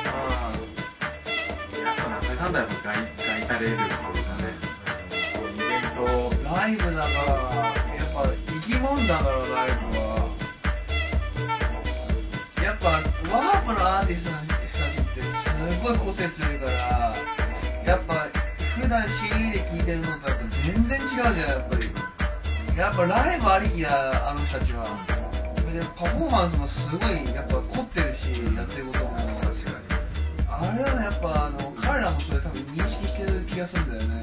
[1.44, 4.17] ーンとやっぱなんだかんだやっぱガイガイタレールというかね、こ
[6.06, 10.30] ライブだから、やっぱ生き物だから、ライブは。
[12.62, 13.02] やっぱ、
[13.34, 14.58] ワープのアーティストの人た
[14.94, 17.16] ちって、すごい個性強いから、
[17.86, 18.28] やっぱ、
[18.80, 21.90] 普段 CD で聴いてるのとやっぱ全然違うじゃん、やっぱり。
[22.78, 24.86] やっぱライブありきだ、あの人たちは。
[25.74, 29.18] でパフォーマンスもすごい、やっぱ凝ってるし、やってることも。
[29.42, 29.78] 確かに
[30.48, 34.17] あれはね、やっぱあの彼らもそれ多分認識してる気がするんだよね。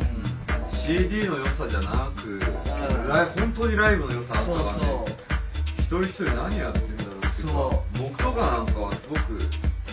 [0.85, 3.09] CD の良さじゃなく、ん。
[3.09, 5.17] ライ本当にライブの良さあったそうからね
[5.81, 8.05] 一人一人何やってんだろうっていうかそう。
[8.05, 9.41] 僕とかなんかはすごく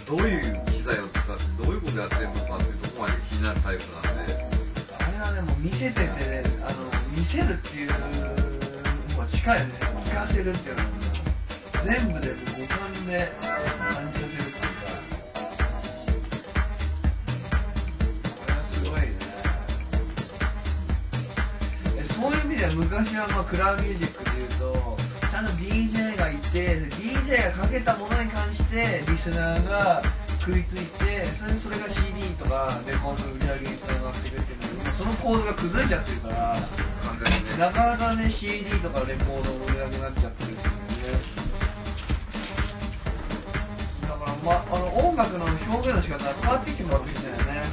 [0.03, 4.35] どういう機材を使ってどういうことやってるのかっていうところまで気になるタイプなんで。
[4.99, 7.91] あれはね、もう見せててね、あの見せるっていう
[9.15, 9.79] のが近いよね。
[10.03, 10.91] 聞かせるっていうのは、
[11.87, 13.31] 全部で五感で
[23.01, 24.77] 昔はまあクラブミュージックでいうと
[25.25, 30.05] ちゃんと DJ がいて DJ がかけたものに関してリスナーが
[30.45, 36.61] 食いついてそれそれが CD とかレコードの売り上げにつながってくるっていうのはその構図が崩れちゃってるから
[37.01, 37.57] 完全にね。
[37.57, 40.69] なかなかね CD とかレコードの売り上げになっちゃってるってね。
[44.05, 47.65] だから、ま、あの音楽の表現の仕方が変わってきてもらってきたよね。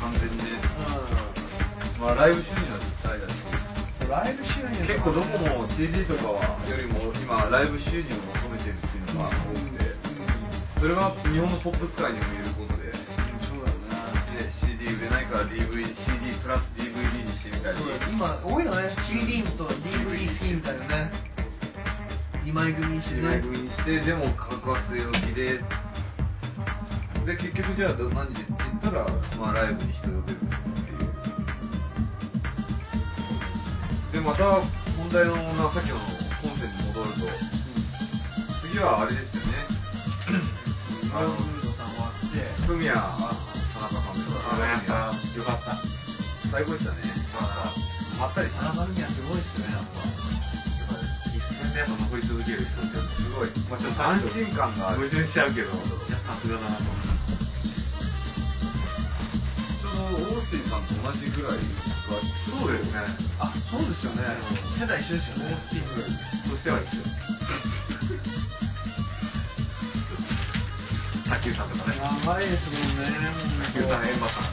[0.00, 0.56] 完全にね。
[2.00, 2.40] うまあライブ
[4.12, 9.88] ライブ収入結構どこも CD とかはよりも今ライブ収入を求めてるっていうのが多くて。
[10.82, 12.90] それは日本のポップス界にも言えることで、
[13.46, 14.50] そうだね。
[14.50, 17.78] ね、CD 売れないから DVD CD プラス DVD にしてみたり。
[17.78, 18.92] そうだ今多いよね。
[19.08, 21.32] CD と DVD 好きみたいなね。
[22.44, 25.62] 2枚組にして2ね枚組にしてでも価格は据え置きで。
[27.24, 29.06] で結局じゃあ何でって言ったら、
[29.38, 30.51] まあ、ライブに人呼べる
[34.22, 34.62] また
[34.96, 35.98] 問題のなさっきの
[36.40, 37.26] 本線に戻ると
[38.62, 39.66] 次はあれですよね。
[41.12, 41.34] あの
[42.66, 44.54] フミヤ田中さんとか
[45.34, 45.82] よかった。
[46.50, 47.02] 最高でしたね。
[48.16, 50.06] まったりした田中フミヤすごいっすねやっぱ。
[51.34, 55.10] 一戦でやっぱ残り続ける人ってすごい、まあ、ちょっと安心感がある。
[55.10, 55.74] 矛盾しちゃうけど。
[55.74, 55.74] い
[56.14, 57.10] やさすがだなと思って
[59.82, 61.58] ちょうどオースティンさんと同じぐらい
[62.12, 63.00] はそうですね。
[63.40, 64.22] あそうですよね。
[64.78, 65.56] 世代一緒ですよね。
[65.70, 67.00] チームとしては一緒
[71.32, 71.96] 卓球さんとかね。
[71.96, 73.08] 長いですもんね
[73.72, 74.52] 卓球さんエンマさん。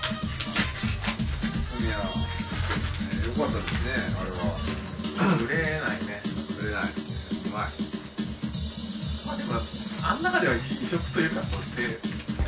[1.76, 2.04] フミヤ、ね、
[3.28, 4.56] よかったですねあれは。
[5.43, 6.24] 売れないね。
[6.60, 6.95] 売れない。
[6.95, 7.76] うまい。
[9.28, 9.60] まあでも
[10.02, 11.84] あん中では異色というかこうせ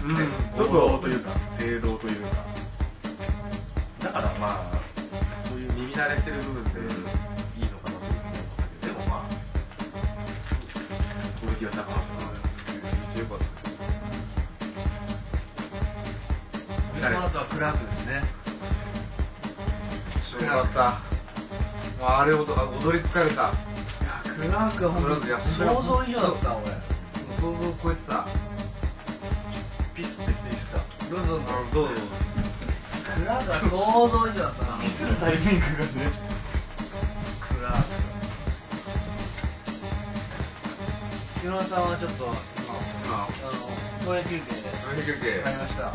[0.04, 0.16] うん。
[0.16, 2.46] ねちょっと王道というか正道というか。
[4.02, 4.81] だからまあ
[5.92, 9.30] そういう耳慣れてる部分でいいのかなと思うんだけどでもまあ
[11.40, 13.76] クオリティは高かったなめっちゃよかったです
[17.02, 18.24] その後はクラークですね
[20.42, 20.78] よかった
[22.00, 25.22] もうあれ踊踊り疲れたいやクラークは本当に
[25.58, 26.66] 想像以上だった俺。
[27.38, 28.26] 想像を超えてた。
[29.96, 30.78] ピスってしてした
[31.10, 32.02] どうぞどうぞ。
[32.31, 36.12] クラークは想像以上だったなピスるタイミングがね
[37.42, 38.12] クラーク
[41.46, 45.86] 岩田さんはちょっと今あのトイレ休憩でトイレ休憩買いましたい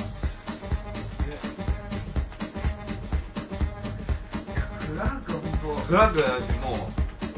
[4.51, 6.91] やクラークは本当フラッグだしも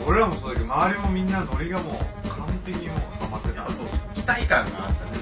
[0.04, 5.18] う俺らもそうだけど周りもみんなノリがもう完璧にもうハマってたやっぱそう期待感があったね、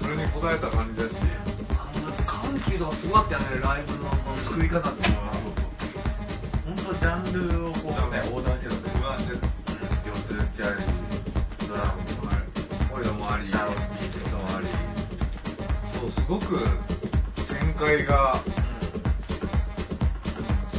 [0.00, 1.14] それに応えた感じだし
[2.72, 4.08] すごかったよね、ライブの
[4.48, 5.32] 作り方っていうのが、
[6.64, 8.82] 本当、ジャンルをこう、ね、横断してたん。
[8.82, 9.34] で、横断して
[10.08, 14.68] 四つ打ちあり、ドラムもあり、こもあり、ダウンビートもあり、
[16.00, 16.64] そう、すごく
[17.46, 18.42] 展開が、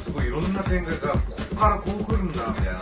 [0.03, 1.19] すごいいろんな展開が、こ
[1.51, 2.81] こからこう来るんだみたいな、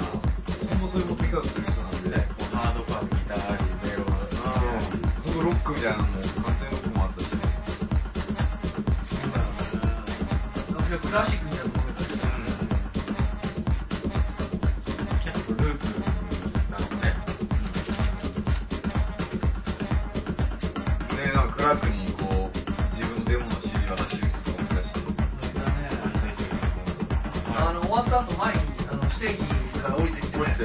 [0.70, 2.10] そもそもピッする人なんで。
[2.12, 4.08] ね、ハードパ、ギターあり、メロン
[4.42, 4.64] あ、
[5.44, 6.21] ロックみたいなの。
[11.02, 12.12] クラシックみたいなものだし
[15.26, 15.86] 結構ループ
[16.72, 17.04] なのね
[21.18, 22.58] でなんかクラックにこう
[22.96, 24.90] 自分のデモの CD 渡してる人とかもいたし
[27.58, 29.38] あの終わった後前にあのステー
[29.74, 30.64] ジから降りてきて、ね、こうやって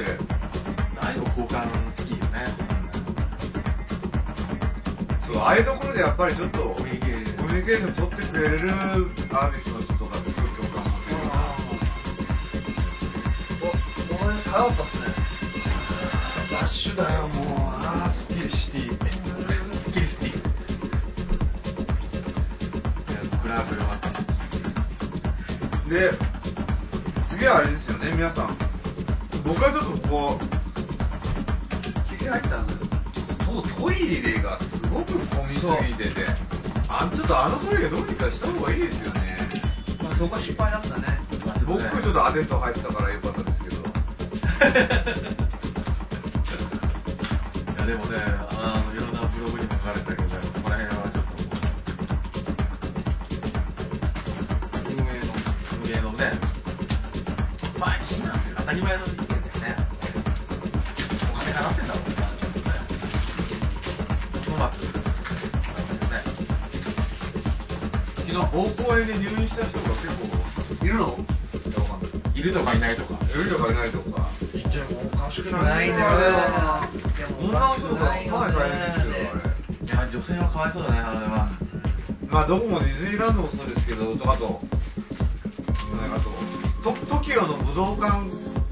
[0.99, 1.67] ああいうの交換
[2.05, 2.55] いいよね
[5.27, 9.66] そうああいうところでやっぱりちょっとコミュニケーションコミュニケーション取ってくれるアーティス
[14.59, 15.05] おこの辺流行ったっすね
[16.49, 17.45] ダッシュだよもう。
[17.79, 18.97] あースキルシティ
[19.93, 20.33] キリスティい
[23.13, 23.81] やクラブよ。
[23.85, 24.09] かった
[25.89, 25.93] で
[27.29, 28.57] 次はあれですよね皆さん。
[29.45, 30.43] 僕はちょっとこう
[32.17, 32.79] 気に入ったんです
[33.45, 36.09] そうトイレがすごく混みすぎて。
[36.15, 36.25] て
[36.89, 39.51] あちょっとあのトイレどうにかした方がいいですよね。
[40.01, 41.19] まあそこは失敗だったね。
[41.67, 43.46] 僕ちょっとアテント入ってたからよかった
[44.57, 44.59] い
[47.79, 48.17] やでもね、
[48.49, 51.31] あのいろんなブログにも書かれてたけど、そこら辺はちょっと
[54.89, 55.03] 運営の
[55.83, 56.31] 運営のね、
[57.79, 59.43] まあいいなんて当たり前の意見だよね。
[61.31, 62.25] お金払ってんだもんね、ちょ
[64.47, 64.63] っとね。
[68.15, 70.25] 昨日膀胱炎で入院した人が結構
[70.83, 71.15] いるの？
[72.33, 73.13] いるとかいないとか。
[73.25, 74.06] いるとかいないとか
[75.27, 75.89] 女の人ですよあれい
[79.89, 81.49] や、女性はかわいそうだね、あれは。
[82.29, 84.59] まあどこもディズニーランドもそうですけど、あと、あと、
[86.83, 88.23] ト TOKIO の武道館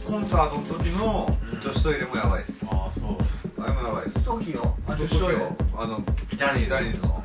[0.07, 1.27] コンサートの時の
[1.63, 2.65] 女子トイレもやばいです。
[2.71, 3.17] ああ、そう。
[3.61, 4.25] あれもやばいです。
[4.25, 4.63] トキオ？
[4.87, 5.41] あ女子トイレ
[5.77, 5.99] あの、
[6.31, 7.23] ジャニーズジャニーズの。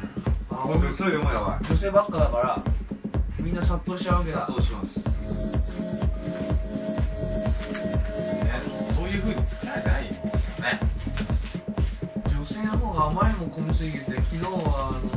[0.51, 1.67] あ女子トイレもやばい。
[1.71, 2.65] 女性ばっかだから
[3.39, 5.00] みんな殺到しちゃうわけだ殺到します。
[13.11, 15.11] あまりにも混みすぎて昨日はあの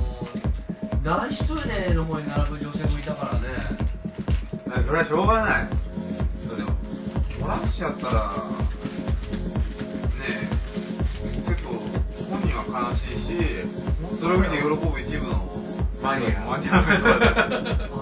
[1.03, 3.47] 男子トイレの方に並ぶ女性もいたからね。
[4.65, 5.69] それはしょうがない。
[6.49, 6.71] そうでも、
[7.37, 8.49] 漏らしちゃったら、
[10.09, 10.49] ね
[11.21, 11.77] え、結構
[12.33, 15.45] 本人は悲しいし、それを見て喜ぶ一部の
[16.01, 16.39] マニア。
[16.49, 17.93] マニア の人だって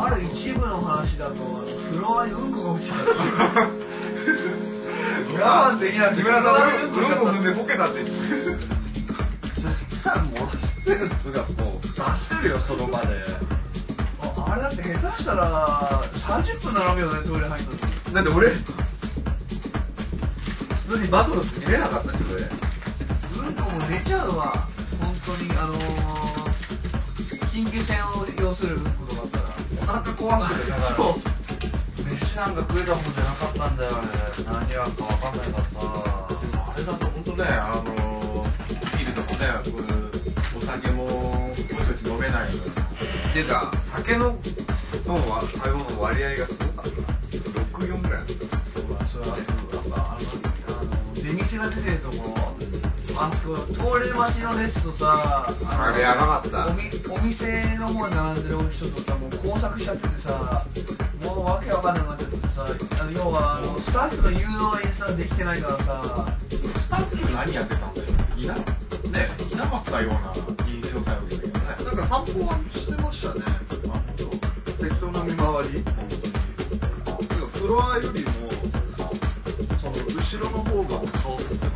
[0.00, 2.94] ある一部の話だとフロアにうんこが落ちた
[5.28, 6.56] っていう我慢できなくて木村さん
[6.88, 12.60] フロアにうんこ踏んでボケたってじゃあ漏らしてるっつうかもう出してるよ。
[12.60, 13.12] その場で
[14.20, 18.48] ああれだって下手したら30分並ぶよねトイレ入ったのにだって俺
[20.88, 24.66] 普通にバトル見れなかったし俺うんこも出ちゃうわ
[24.98, 25.84] 本当にあのー、
[27.52, 29.44] 緊急線を要するうんことだったら
[29.82, 31.37] お腹壊してるだから
[32.18, 35.78] そう飯なんか食えたもんじゃなかったんだよあれ何やるか分かんないからさ
[36.40, 38.44] でもあれだと本当ね、あの
[38.98, 40.10] ビールとかね、こういう
[40.56, 42.62] お酒もぼちぼち飲めないの
[43.32, 44.36] ていうか酒の
[45.06, 46.98] のわ食べ物の割合がすごかった
[47.78, 48.26] 64ぐらい
[48.74, 49.36] そうだそれは
[49.92, 52.37] あのあの出店が出てるところ
[53.20, 56.68] あそこ通れ待ちの列とさのあれやばかった。
[56.68, 60.64] おみお店の方に並んでる人とさもう工作しちゃっててさ
[61.20, 64.46] もうわけわかんなくなっちゃってさあの要はあのスタッフの誘導
[64.86, 68.08] 演出ができてないからさスタッフ何やってたんだよ。
[68.36, 68.64] いな,、ね、
[69.50, 70.32] いなかったような
[70.66, 71.90] 印象さえ受けたけどね。
[71.90, 73.42] なんか散歩はしてましたね。
[74.78, 75.84] 適当な見回り。
[77.58, 78.30] フロアよりも
[79.82, 81.67] その後ろの方が顔吸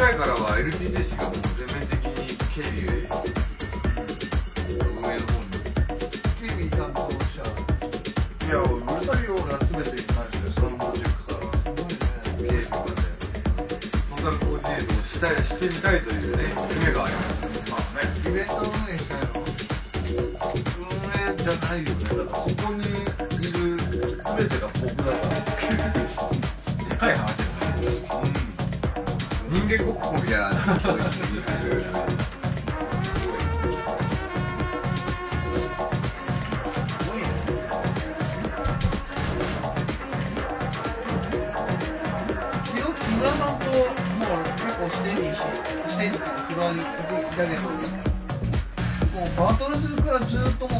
[0.00, 2.88] 回からは LTT 氏がも全面的に警備
[4.80, 5.60] 運営の方に
[6.40, 12.00] 警備担当者いやうるさいような全てに関してサウンドチェックからすごいね
[12.40, 13.04] 警備まで
[14.08, 16.48] ソーシャルコーディネートをしたいしてみたいというね
[16.80, 19.52] 夢がありますまあねイベント運営したいの運
[21.12, 22.08] 営じゃないよね。
[22.08, 22.88] だからそこに
[23.36, 23.76] いる
[24.16, 25.99] 全てが僕だから。
[29.70, 30.10] げごこ。
[30.10, 30.26] フさ
[43.54, 46.10] んともう結構し、て、
[47.36, 50.79] だけど、もうバトルするからずっともう。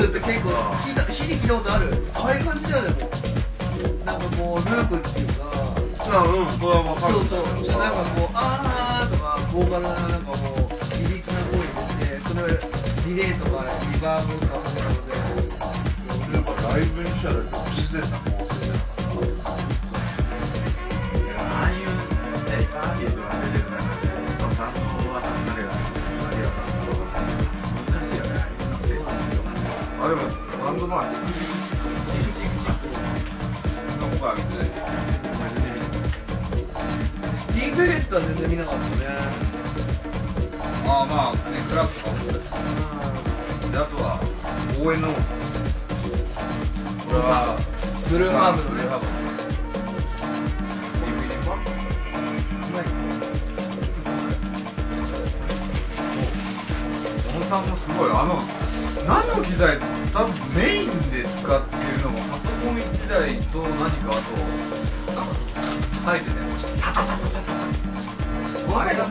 [0.00, 2.06] ズって結構聞いた、に聞いたことある。
[2.14, 3.10] ああいう感じだよ、でも。
[4.04, 5.42] なんかこう、ループっていうか。
[6.00, 7.14] うん、それはわかる。
[7.14, 7.59] そうそう。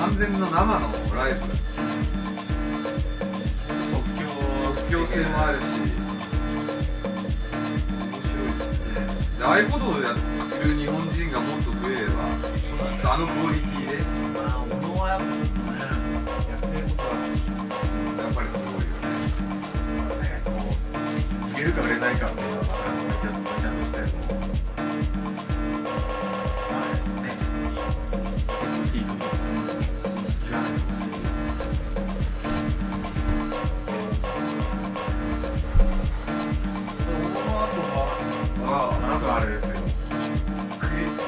[0.00, 1.52] 完全の生のライブ即
[4.16, 4.32] 興
[4.88, 5.64] 即興性もあるし
[8.00, 8.96] 面白いですね。
[9.38, 10.22] でああいうことをやって
[10.64, 12.14] る日本人がもっと増えれば
[13.12, 15.26] あのクオリティでまあ小野はやっぱ
[16.44, 17.08] ちやってることは
[18.16, 18.96] やっぱりすごいよ
[20.16, 23.09] ね、ねこう売れるか売れないかっていうのは
[38.70, 39.74] は、なんかあれですよ、
[40.78, 41.18] クリス、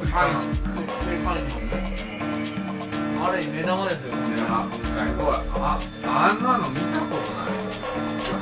[0.00, 1.44] クリカン、クリカン
[3.20, 4.64] の、あれ、目玉ですよ、目玉。
[4.64, 4.80] す
[5.20, 5.36] ごい。
[5.60, 7.60] あ、あんなの見たことない。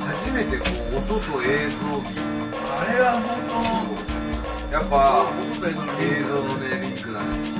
[0.06, 2.14] 初めてこう、音と映像美。
[2.14, 5.26] あれは本当、やっぱ、
[5.98, 7.58] 映像のね、リンクなんですよ。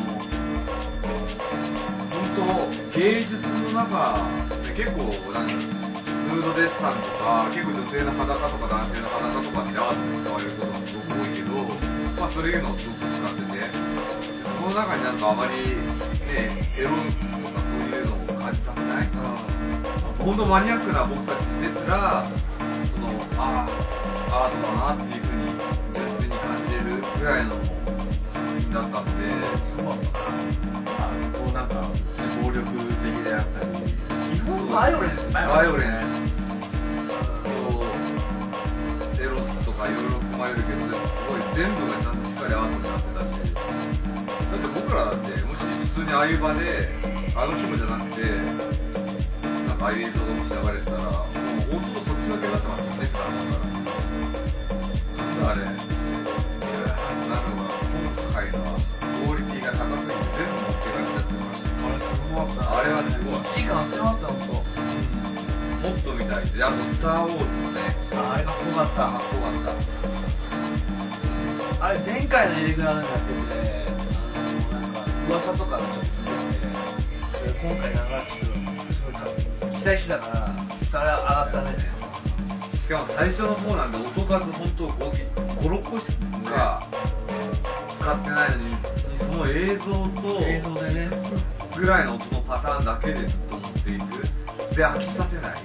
[2.11, 4.23] 本当、芸術の中、
[4.77, 5.84] 結構、なんだろう。
[6.35, 11.62] ヌードデッサンとか結構女性の裸とか男性の裸とかってアートに使われることがすごく多いけど
[12.18, 13.70] まあそういうのをすごく使ってて
[14.43, 15.78] その中になんかあまり
[16.26, 19.30] ねエロいとかそういうのを感じさせないから
[20.18, 25.55] 本当マニアックな僕たちですらそのああアートだなっていうふうに
[25.95, 29.30] 純粋に感じるぐらいの作品だったので
[30.99, 31.95] あこうなんか
[32.43, 33.74] 暴力的であったり
[34.45, 35.33] バイオレンス。
[35.33, 36.35] バイオレンス
[37.45, 37.49] そ
[37.81, 37.85] う
[39.23, 43.65] エロスとかいろいろ含まれるけどでもすごい全部がちゃんとしっかりアートになってたしだ
[44.53, 45.65] って僕らだってもし
[45.95, 46.89] 普通にああいう場で
[47.35, 48.21] あの規模じゃなくて
[49.67, 53.73] なんかああいう映像がもし流れてたらもう音とそっちだけになってますもんね普段だから
[55.25, 55.65] なんだあれ
[62.75, 64.53] あれはすごい1時間集まった本当
[65.85, 69.79] もっとみたいで、あと、スター・ウォーズもね、あれかっこよかったかっこよかっ
[70.11, 70.14] た。
[71.85, 73.35] あれ前回のエレグラでもやってて
[74.72, 76.64] あのなんか噂とかがちょっと出て
[77.53, 80.49] て今回なんかちょっとすごい期待してたから
[80.81, 81.77] それ上がったね
[82.81, 84.97] しかも最初の方なんで、音数本当5、
[85.61, 86.07] 5、6個し
[86.49, 86.89] か
[88.01, 88.77] 使ってないのに、
[89.18, 89.85] その映像
[90.20, 91.09] と、映像でね
[91.77, 94.22] ぐらいの音のパターンだけでずっと持っていく。
[94.77, 95.62] で、飽きさせない。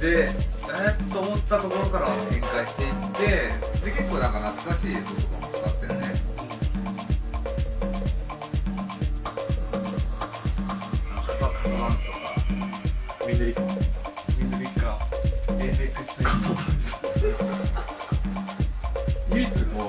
[0.00, 3.20] で、えー、っと思ったところから展開していって、
[3.84, 6.32] で、結構なんか懐かしい映像とかも使ってるね。
[11.72, 12.22] カンスとか。
[13.26, 14.98] ミンデリッコミンドリッカ
[19.30, 19.88] 唯一こう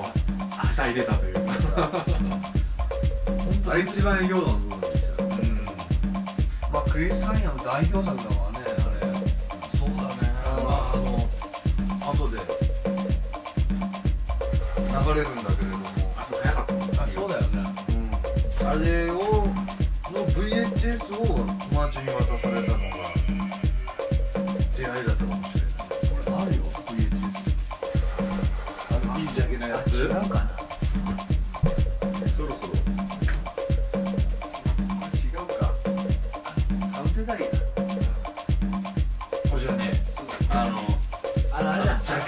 [0.50, 1.42] はしゃいでたというか
[3.66, 4.93] あれ一番営業の部分
[6.94, 9.02] クリス・ハイナの代表作だわねあれ
[9.76, 10.30] そうだね
[10.62, 11.28] まああの
[12.12, 12.38] 後で
[14.78, 15.88] 流れるんだけれども。
[16.16, 17.58] あそう早かったあそうだよね
[18.60, 18.66] うん。
[18.68, 19.16] あれを
[20.12, 22.93] の VHS を友達に渡されたの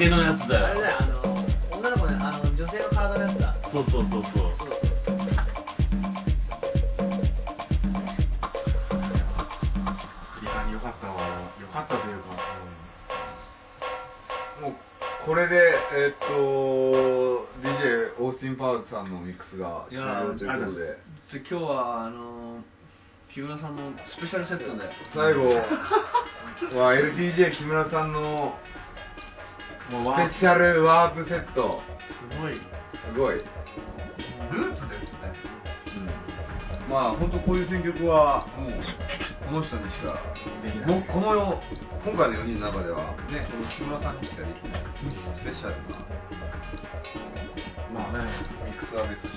[0.06, 1.16] れだジャケのやつだよあれだよあの
[1.78, 3.54] 女の子ねあの女性の体のやつだ。
[3.70, 4.46] そうそうそうそう。
[10.42, 11.20] いかに良かったわ。
[11.60, 12.28] 良かったというか、
[14.62, 14.72] もう
[15.26, 15.56] これで、
[15.92, 16.24] えーっと、
[17.60, 22.64] DJ オースティン・パウズさんのミックスが終了ということで、で今日はあの
[23.34, 24.90] 木村さんのスペシャルセットで。
[25.12, 25.44] 最後
[26.80, 28.54] は LTJ 木村さんの
[29.90, 31.80] もうスペシャルワープセット、
[32.32, 33.36] すごいすごい。
[33.36, 35.30] ルーツですね。
[36.86, 38.70] うん、まあ本当こういう選曲はもう
[39.46, 40.18] この人にしか
[40.62, 40.90] できない。
[40.90, 41.62] もうこの
[42.02, 44.82] 今回の4人の中ではねこの木村さんにしかできない。
[45.34, 46.02] スペシャルな。
[47.94, 48.26] まあね。
[48.66, 49.30] ミックスは別し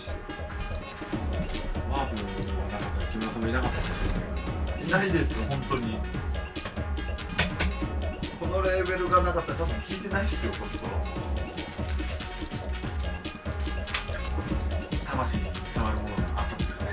[1.90, 2.26] ワープは
[2.74, 4.26] なかったら木村さんもいなかったかもしれない
[4.78, 4.88] けど。
[4.88, 5.98] いないですよ本当に。
[5.98, 6.39] こ
[8.60, 10.92] のレーベルがなかったら多分聞いてないですよこっちから
[15.08, 16.92] 魂に伝わるものがあったんですかね。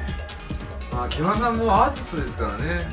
[0.92, 2.86] まあ木村さんもアーティストですからね。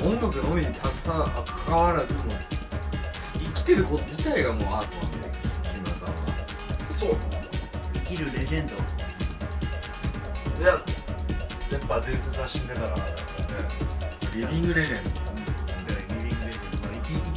[0.00, 2.26] もう音楽のみに携わ関わらずもう
[3.54, 5.30] 生きてること自体がもうアートなんで
[5.74, 6.26] 木村さんは。
[7.00, 7.16] そう。
[7.94, 8.74] 生きるレジェンド。
[8.74, 8.78] い
[10.64, 13.12] ややっぱ伝説は死んでからだからね。
[14.34, 15.21] リビングレジェンド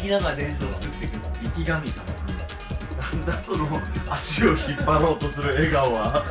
[0.05, 2.05] きながら伝説を作っていく生き神様。
[2.95, 3.65] なんだその
[4.09, 6.23] 足を引っ張ろうとする笑顔は。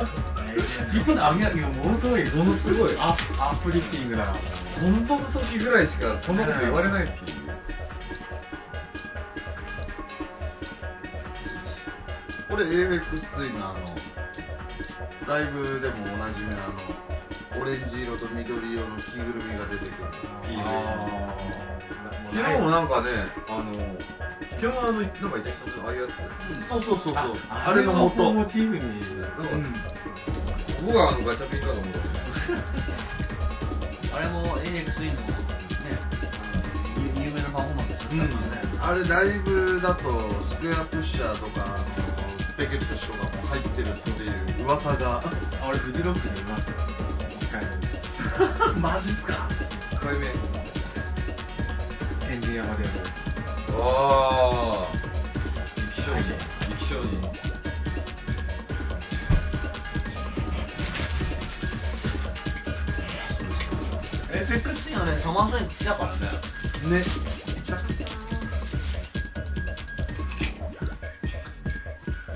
[0.95, 4.33] 一方であげいやものすごいものすごいアアップリフティングな。
[4.79, 7.45] この時ぐらいしかこんなこと言われないっていう。
[12.47, 13.01] これ AFX
[13.35, 13.95] ツインのあの
[15.27, 17.14] ライブでもおなじみのあの
[17.59, 20.03] オレンジ色と緑色の着ぐるみが出てくる。
[20.49, 20.63] いいね
[22.33, 23.09] 昨日もなんかね
[23.47, 23.73] あの
[24.59, 26.11] 昨日あのなんか一緒のああいうやつ。
[26.69, 27.37] そうそうそうそう。
[27.49, 28.33] ああれの元。
[28.33, 28.81] モチーフに。
[29.19, 29.31] なん。
[29.31, 29.45] か、
[30.85, 31.99] 僕はあのガチャピンかと思った
[34.15, 35.17] あれも AX のね
[37.17, 40.01] 有有名なパフォーマンスだったからね、あれライブだと
[40.45, 41.85] スクエアプッシャーとか
[42.57, 45.19] ペケット師匠がもう入ってるっていう噂が。
[45.19, 46.94] あ俺フジロックにいますよ
[47.45, 47.63] 1回
[48.75, 49.47] 目マジっすか
[49.93, 50.31] ？1回目エ
[52.37, 52.83] ンジニアまで
[53.69, 54.93] ああ
[55.85, 56.17] 力士に
[56.69, 57.15] 力士に
[64.33, 66.21] エペックスにはねサマーソニック来たからね
[66.99, 67.05] ね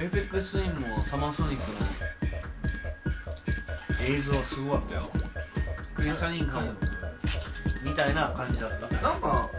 [0.01, 1.77] Aphex Twin もサマーソニックの
[4.09, 5.05] 映像すごかったよ。
[5.95, 6.75] クリス・カニンガム
[7.85, 8.89] みたいな感じだった。
[8.89, 9.51] なんか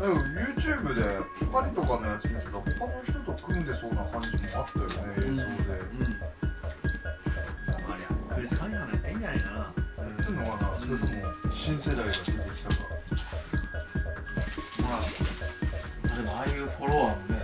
[0.00, 0.16] うん
[0.56, 1.02] YouTube で
[1.52, 5.44] パリとかのやつ見てたら他の人と組んでそうな感じもあったよね映像で、うん。
[7.84, 11.12] ありゃクリス・カニンガムいいんじゃないかなっていうのかなそれとも
[11.52, 12.32] 新世代が出てき
[12.64, 12.76] たか。
[14.80, 17.37] まあでもああいうフォロワーもね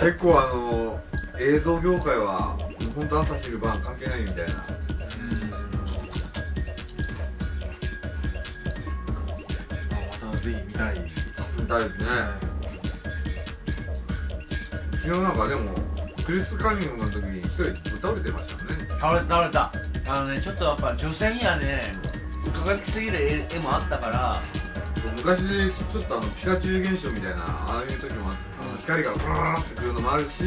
[0.00, 0.98] 結構あの
[1.38, 2.56] 映像業界は
[2.96, 4.64] 本当朝昼晩関係ないみたいな。
[10.22, 11.00] またぜひ見たい。
[11.58, 12.06] みたいですね。
[15.02, 15.74] 昨日なんかでも
[16.24, 18.88] クリス・カニンガムの時に一人倒れてましたね。
[19.00, 19.70] 倒れた倒れた。
[20.06, 21.94] あのねちょっとやっぱ女性にはね
[22.54, 23.20] 輝きすぎる
[23.52, 24.42] 絵絵もあったから。
[25.16, 25.42] 昔
[25.92, 28.49] ちょっとあのピカチュウ現象みたいなああいう時もあって
[28.82, 30.42] 光がブラーってくるのもあるし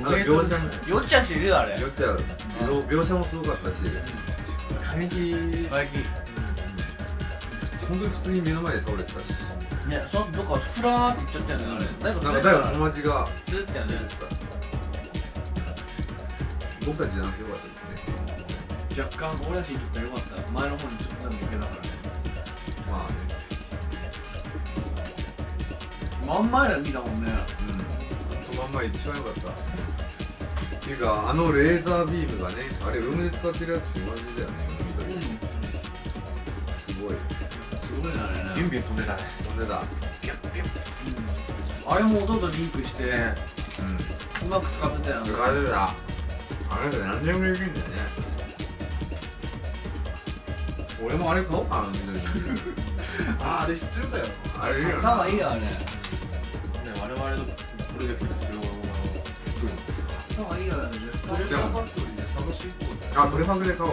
[0.00, 1.80] なんか描写も酔っちゃう人いるよあれ。
[1.80, 2.20] 酔っちゃう。
[2.88, 3.76] 描写もすごかったし。
[4.84, 6.04] 過激輝き
[7.88, 9.24] 本当に普通に目の前で倒れてたし。
[9.86, 12.12] ねそのどっかふらーって言っちゃったよねあれ。
[12.12, 13.28] なんか誰か友達が。
[13.46, 13.92] ずっとやね。
[13.92, 14.26] 連れてた
[16.86, 19.02] 僕たちじゃなくてよかったですね。
[19.02, 20.50] 若干俺たちにとってはよかった。
[20.50, 21.85] 前の方にちょっとでも行けたから
[26.26, 27.30] 真ん前で見たもんね。
[28.50, 28.58] うん。
[28.58, 29.40] まんま一番良かった。
[29.50, 35.06] っていうかあのレーザービームがねあれルームで使ってるやつと同じだよねうん。
[35.06, 37.14] 緑すごい。
[37.14, 38.54] すごいなあれね。
[38.56, 39.16] ビュンビュン飛んでた。
[39.16, 39.78] ね飛んでた。
[39.80, 39.86] うん
[41.88, 45.94] あれも音とリンクしてうんうまく使ってたよね使ってた。
[46.68, 47.94] あれで何でもできるんだよね。
[51.04, 52.18] 俺もあれ買おうかな緑
[53.40, 54.26] ああれ必要だよ。
[54.60, 55.60] あれいいよね頭いいよあれ。
[55.60, 55.95] ね
[57.06, 59.70] 我々のプロジェクトで必要なすぐ
[60.42, 63.92] 頭いいよあれ絶トレ対ーナーファクトリーで探していうぜあトレファグで買おう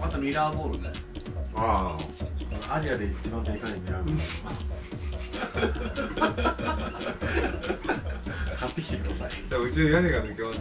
[0.00, 0.90] あとミラーボールね
[1.54, 1.98] あ
[2.70, 4.20] あアジアで一番でかいミラーボール
[8.58, 10.58] 買ってきてくださいじゃあうちの屋根が抜けます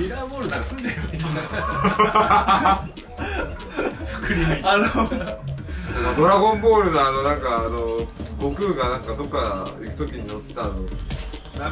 [0.00, 2.88] ミラーボールなら住んでればいいんだ
[4.22, 5.51] 作りあのなんか
[6.16, 8.06] ドラゴンボールのあのなんかあの
[8.40, 10.88] 悟空がなんかどっか行く時に乗ってたあの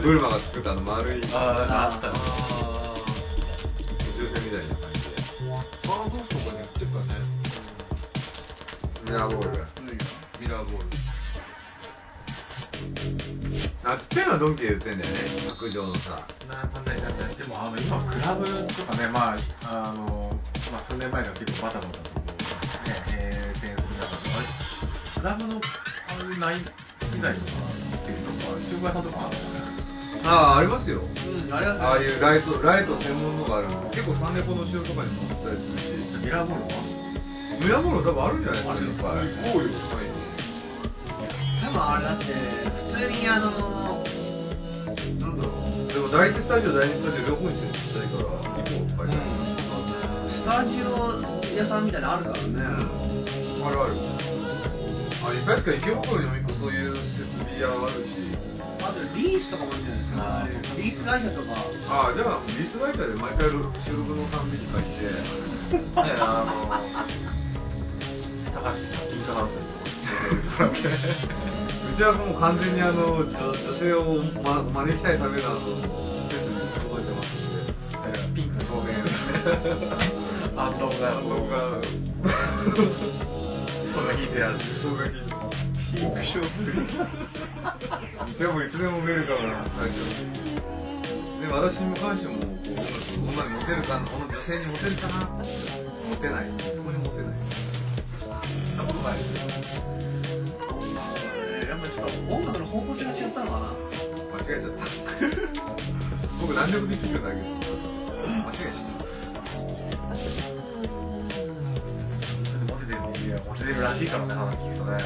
[0.02, 2.18] ブルマが作ったあの丸い宇ああったね。
[4.18, 5.16] 宙船みたいな感じで。
[5.88, 7.08] バードとかに売ってるかね。
[9.04, 9.58] ミラーボール。
[9.58, 9.66] が
[10.38, 10.86] ミラーボール。
[13.84, 15.48] あちっちゃいのはドンキで売ってんだよね。
[15.48, 16.28] 卓上のさ。
[16.46, 18.44] なんだなんだでもあの今クラブ
[18.76, 20.38] とかねまああの
[20.70, 22.28] まあ数年前から結構バタバタとね閉店する
[22.84, 23.39] 中であれ
[25.20, 26.64] クラブのああいう内
[27.12, 27.52] 機材とか
[27.92, 29.60] っていうのは中古屋さんとかあるのか
[30.24, 30.24] な。
[30.24, 31.04] ああありますよ。
[31.04, 36.24] うんあれはああいうライトライト専門のがあるの結構サンデポの後ろとかにも載ってたりするし。
[36.24, 36.80] ミラーボールは？
[37.60, 38.80] ミラーボール多分あるんじゃないですか。
[38.80, 39.76] いっぱい行こうよ
[41.60, 43.52] 多分あれだって普通にあの
[45.20, 45.92] なんだろう。
[45.92, 49.20] でも第一スタジオ第二スタジオ両方に設置したいから行こういてある
[50.32, 51.20] スタジオ
[51.52, 52.56] 屋さんみたいなのあるからね、
[53.60, 54.00] あるある
[55.30, 58.34] あ確か池袋にも一個そういう設備屋あるし。
[58.80, 60.74] あとリースとかもあるじゃないですか。
[60.74, 61.54] リース会社とか。
[61.86, 63.52] ああじゃあリース会社で毎回
[63.86, 65.06] 収録のたんびに書いて。
[65.70, 66.66] ねあの
[68.50, 69.54] 高橋さんピンクハウス
[71.94, 77.70] うちはもう完全にあの女女性を、ま、招きたいためのあの施設に届いてますんで。
[78.28, 78.90] にピンクの照明
[80.56, 81.80] 反動が反動が
[83.92, 84.28] そんな引い。
[84.28, 85.10] てある衝撃
[85.94, 86.46] ピンクショー
[88.38, 88.70] じゃあもうい。
[88.70, 89.98] つでもウェルカムな最初
[91.40, 92.78] で私に関してもこう
[93.26, 95.26] 女にモテるか女女性にモテるかな
[96.08, 96.46] モテない。
[96.76, 97.34] そこにモテない。
[98.20, 98.30] そん
[98.76, 99.18] なことない。
[99.18, 99.40] ですよ
[101.70, 104.84] やっぱちょっと音楽の方向性が違ったのかな間違えちゃった
[106.40, 108.72] 僕何でもできるんだけど間違い。
[108.72, 108.78] し
[110.08, 110.22] モテ
[110.54, 110.59] て
[113.12, 114.98] るいやモテてるらしいからね話聞くとね。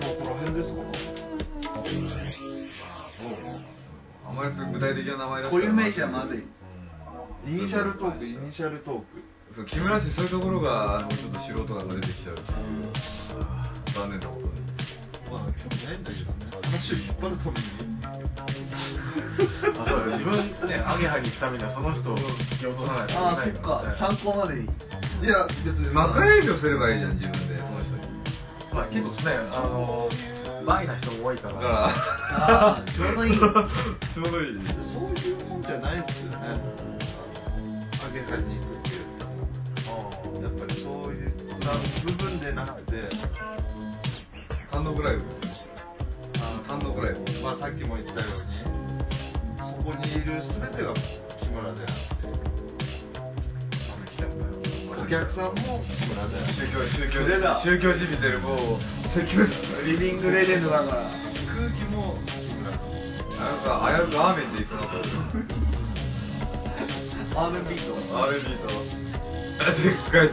[0.00, 0.80] どこら辺ですか
[4.26, 6.44] あんまり具体的な名前出したら固有名詞はまずい
[7.46, 9.04] イニシャルトークイニシャルトーク。
[9.54, 12.34] そう木村氏そういうところがちょっと素人感が出てきちゃう。
[12.34, 12.58] っていう
[13.94, 14.52] 残念なことに。
[15.30, 16.50] まあ興味ないんだけどね。
[16.62, 17.93] 話を引っ張るために
[19.78, 23.82] あそうだ自分ねアゲハに行くためにはその人を引き落とさないといけああそっないか。
[23.84, 24.64] らねか参考までに。
[24.64, 27.58] いや別に幕営業すればいいじゃん自分で。
[27.58, 28.02] その人に。
[28.72, 30.08] まあ結構ねあの
[30.66, 31.54] バイな人も多いから。
[31.54, 33.38] だからああちょうどいい。
[33.38, 34.54] ちょうどいい。
[34.92, 36.38] そういうもんじゃないですよね。
[38.04, 42.92] あげはに行くっていうやっぱりそういった部分でなくて
[44.70, 45.50] 単独ライブですよ。
[46.68, 47.20] 単独ライブ。
[47.42, 48.53] まあさっきも言ったように
[49.84, 52.24] そこにいる全てが木村であって
[54.96, 58.80] お客さんも木村であって宗教宗教それだ宗教じみてるもう。
[59.84, 61.10] リビングレジェンドだから
[61.54, 64.96] 空気も木村なんか危うくアーメンって言いそうなこ
[67.34, 67.92] とアーメンビート。
[68.16, 68.68] アーメンビート。
[69.82, 70.28] でっかい。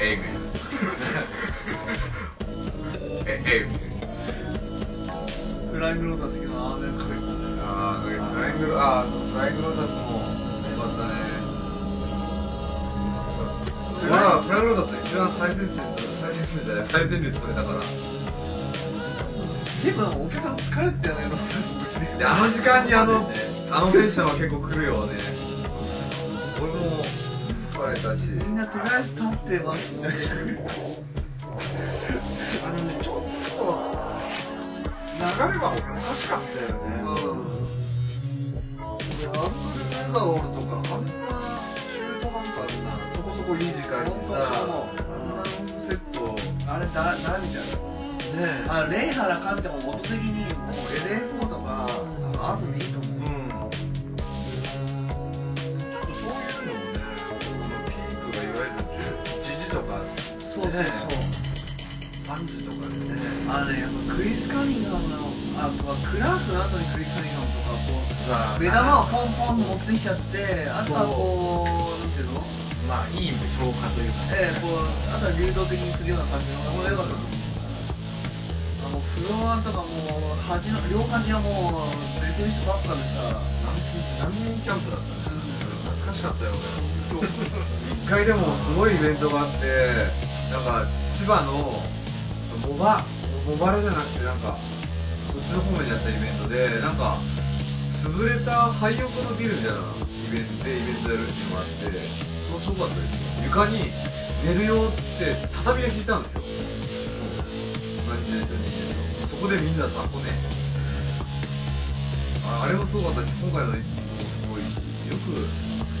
[0.00, 0.28] エイメン
[3.26, 3.86] えエイメン
[5.70, 7.25] フライングロータス好きなアーメンかけ
[7.76, 11.12] 込んであーフライングロあーフライングロータスもよかったね
[14.08, 15.76] まあフライングロータス一番最前線
[16.20, 17.80] 最前線じゃない最前列それだから
[19.84, 21.36] 結構お客さん疲れてたよね
[22.18, 23.28] であの時間にあの
[23.70, 25.12] あの電車は結構来るよね
[26.58, 27.04] 俺も
[27.76, 30.12] 疲れたしみんなとりあえず立ってますみたい
[32.64, 33.24] あのねちょっ
[33.60, 34.06] と
[35.16, 37.05] 流れはおかしかったよね。
[39.36, 41.10] あんなメガオルとかあんな
[41.92, 45.44] 中途半端なそこそこいい時間にさあんな
[45.86, 46.34] セット
[46.66, 47.76] なあれだ誰みたいな。
[47.76, 48.68] ねえ。
[48.68, 51.86] あレイハラカンテも元的にもう LA4 とか
[52.42, 53.48] アートでいいと思ううん。
[56.10, 58.82] そういうのもねあのピークがいわゆる
[59.44, 60.02] 11時とか
[60.54, 61.22] そうそうそう。
[62.26, 63.14] 3時とかでね。
[63.48, 72.44] あのねやっぱクリス・カニンガムのあとはクラークの後にクリス・カニンとかこうまあ目玉をポンポン持ってきちゃってあとはこうなんていうの？
[72.86, 77.34] まあいい意味で消化というかええこうあとは流動的にするような感じのこれ良かったと思う
[78.86, 83.40] あのフロアとかもう端の両端はもう別の人ばっかでさ
[84.22, 85.40] 何人キャンプだったね
[86.04, 86.14] 懐か？
[86.14, 86.52] しかったよ
[87.16, 89.66] 俺一回でもすごいイベントがあって
[90.52, 90.86] なんか
[91.18, 91.82] 千葉の
[92.62, 93.02] モバ
[93.48, 94.54] モバレじゃなくてなんか
[95.46, 97.22] ちの方面でやったイベントでなんか
[98.02, 99.94] 潰れた廃屋のビルみたいな
[100.26, 101.86] イベントでイベントやるっていうのがあって
[102.50, 103.14] そすごかったです
[103.46, 103.90] 床に
[104.44, 106.42] 寝るよって畳が敷いたんですよ。
[109.30, 110.32] そこでみんな雑魚ね
[112.44, 115.46] ああれもすごかったし今回のもすごいよく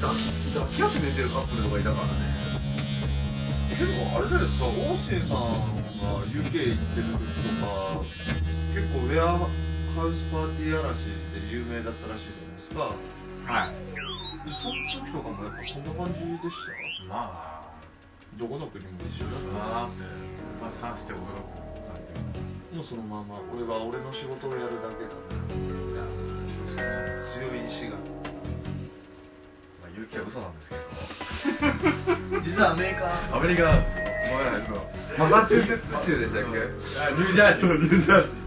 [0.00, 2.46] 抱き抱き合って寝てるカップルとかいたからね。
[3.76, 8.00] けどあれだよさオーシンさんが UK 行ってる時とか
[8.76, 9.48] 結構ウェアハ
[10.04, 12.92] ウスパーティー嵐で有名だったらしいじゃないですか。
[13.48, 13.80] はい。
[13.80, 16.60] でその時とかもやっぱそんな感じでし
[17.08, 17.80] たまあ
[18.36, 20.04] どこの国も一緒ださあって
[20.60, 21.48] まあさして驚く
[21.88, 21.96] 感
[22.70, 25.16] じもうそのまま俺は俺の仕事をやるだけだ
[27.32, 27.96] 強い意志が。
[29.80, 32.44] まあ勇気は嘘なんですけど。
[32.44, 34.84] 実はアメリカアメリカなんですよ
[35.16, 36.60] ごめんなさいマサチューセッツ州でしたっけ？
[37.00, 38.45] あニュージャージーニュージャージー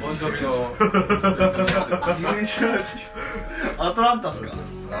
[0.00, 0.72] ボンジョビの
[3.78, 4.58] アトランタっすかなん
[4.88, 5.00] だ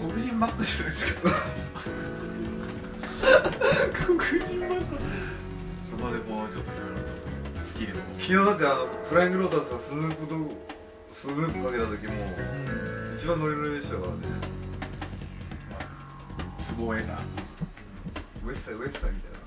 [0.00, 1.30] 黒人ばっかじゃないですか
[4.06, 4.84] 黒人ばっか
[5.90, 7.08] そこでこうちょっといろいろ
[7.72, 8.00] スキルを。
[8.20, 10.34] 昨日だってあのフライングロータスがスヌープと
[11.12, 12.12] スヌープかけた時も
[13.18, 14.22] 一番ノリノリでしたからね
[16.68, 17.20] ツボを得た
[18.46, 19.40] ウエスタイウエスタイみたいな。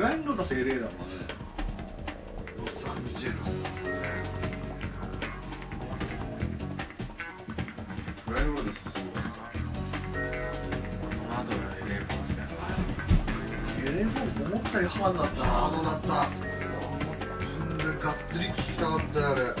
[0.00, 1.16] ライングロータス LA だもんね。
[2.56, 3.50] ロサンゼルス
[8.24, 8.82] フライングロータスす。
[8.86, 8.88] ご
[11.12, 12.40] いその後でレイプをして
[13.90, 16.30] LA4 思ったよりハードだったハードだった
[17.58, 19.54] そんでがっつり聞きたかったよあれ好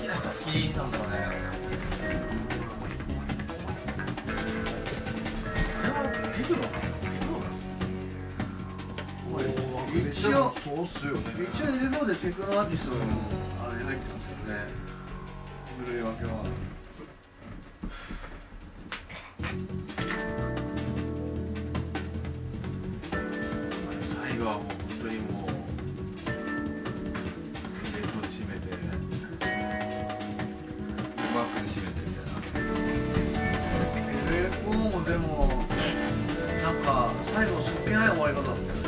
[0.00, 1.16] きな人は好きなんだろうね
[5.78, 6.02] あれは
[6.36, 6.91] テクノか
[10.22, 13.02] 一応そうっすよね一応 L4 でテクノアーティストの
[13.58, 14.70] あれ入ってますけどね
[15.84, 16.46] 部類分けは
[24.22, 25.54] 最後はもう本当にもうレ
[28.02, 28.70] コード締めて
[31.34, 32.38] マックで締めてみたいな
[34.30, 35.66] L4 もでも
[36.62, 38.81] なんか最後そっけない終わり方だったよ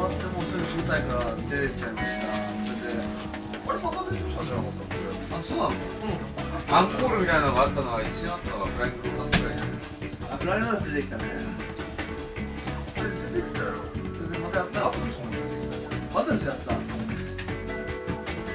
[0.00, 2.32] ね終わってもうすぐ舞台から出れちゃいました
[2.64, 3.04] それで
[3.68, 6.24] あれまた出てきたじゃなかったっけあそうなのうん
[6.72, 9.76] アンコールみたいなのがあったのは一瞬あったのがフライングロータスぐらいじゃない
[10.30, 11.24] あフライマウス出てきたね
[12.96, 16.72] あれ出てきたよそれでまたやったアトリスも出てきたよバトルスやった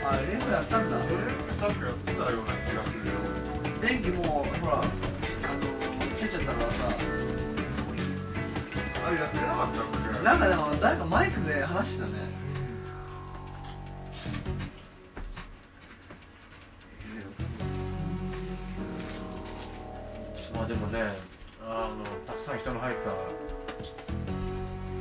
[0.06, 3.22] あレフやったんだそれなんかやってたような気がするよ
[3.86, 4.90] 電気もうほらあの
[6.18, 6.90] ついちゃったからさ
[9.06, 9.54] あれやってな。
[9.54, 12.14] かったっけなんかでも誰かマイクで話してたね。
[20.52, 21.14] まあでもね
[21.62, 23.12] あのたくさん人の入った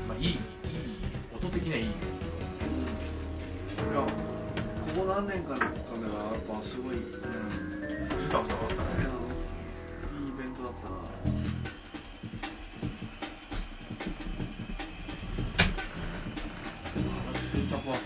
[0.08, 0.38] まあいいいい
[1.34, 1.84] 音的にはいい。
[1.84, 1.94] いや
[4.04, 4.10] こ
[4.94, 5.64] こ何年かのカ
[5.96, 7.06] メラやっぱすごい、うん、い
[8.20, 9.08] いインパクトがあったね。
[10.12, 11.63] イベントだったな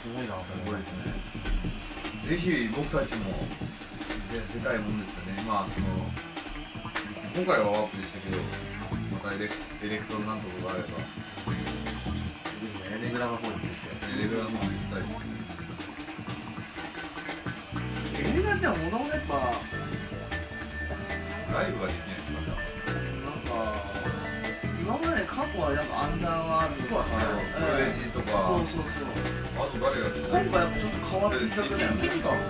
[0.08, 1.12] すごいなと思いますね
[2.28, 3.28] ぜひ僕たちも
[4.32, 5.40] 出出たいもんですよね。
[5.48, 5.86] まあその
[7.32, 8.36] 今回はワープでしたけど、
[9.08, 11.00] またエレエレクトロなんとかがあれば、
[12.84, 15.40] エレグラの方に行ってエレグラの方に行きたいですね。
[18.36, 19.64] 映画ではもともとやっぱ
[21.48, 23.97] ライブができないですかなんか
[24.88, 28.48] 今まで過去はやっぱアンダーワールドとかはいプロレジとか。
[28.48, 29.12] そうそうそう
[29.60, 32.40] あと誰が今回やっぱちょっと変わってきたくないケミカル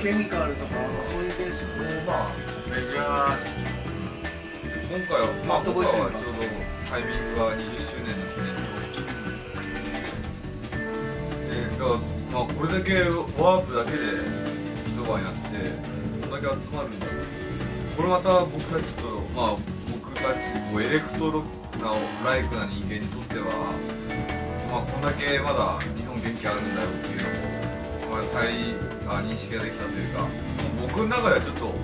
[0.00, 0.72] ケミカルとか
[1.12, 2.40] そういうベースもうまあ
[2.72, 3.92] メジャー
[4.88, 6.48] 今回は、まあ、今回はちょうど
[6.88, 8.80] タイミングが20周年の記念と、
[11.52, 12.00] えー、だから、
[12.32, 12.96] まあ、これだけ
[13.36, 14.24] ワープだけで
[14.88, 15.60] 一晩やって、
[16.16, 17.04] こんだけ集まるんだ
[17.96, 19.71] これまた僕たちと、まあ、僕
[20.22, 20.38] たち、
[20.70, 21.42] こうエレクトロ
[21.82, 23.74] なライクな人間にとっては、
[24.70, 27.26] まあ、こんだけまだ日本元気あるんだよっていう
[28.06, 30.30] のを、まあ、再あ認識ができたというか、
[30.80, 31.74] 僕の中ではちょっと、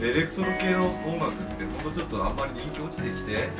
[0.00, 3.50] エレクトロ系の音楽って、ほんとちょっとあんまり人気落ちてきて、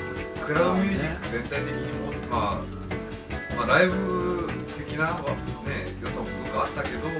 [0.47, 2.81] クラウドミュージック全体的にも、まあ、
[3.59, 7.11] まあ、ライブ的な、ね、良さもすごくあったけど、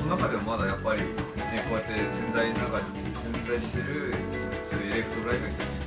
[0.00, 4.18] その中でもまだやっぱり、ね、こうやって潜在の中に潜在してる、
[4.72, 5.77] そういうエレクトロライブの人たち、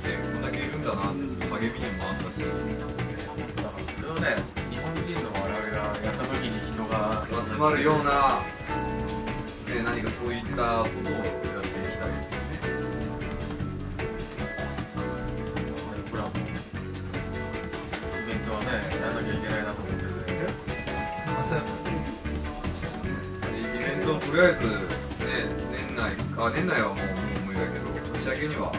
[0.82, 8.42] んだけいるんだなって、ちょっと励みにもあったし、だからそれをね日本人の我々がやった時に人が集まるような、
[9.66, 12.58] ね、何かそういったことをやっていきたいですよね。
[16.02, 16.42] 僕らもイ
[18.26, 18.66] ベントはね
[18.98, 20.10] やらなきゃいけないなと思ってて
[23.48, 25.30] イベントとりあえず、ね、
[25.70, 28.72] 年内あ年内はもうもう無理だけど年明けには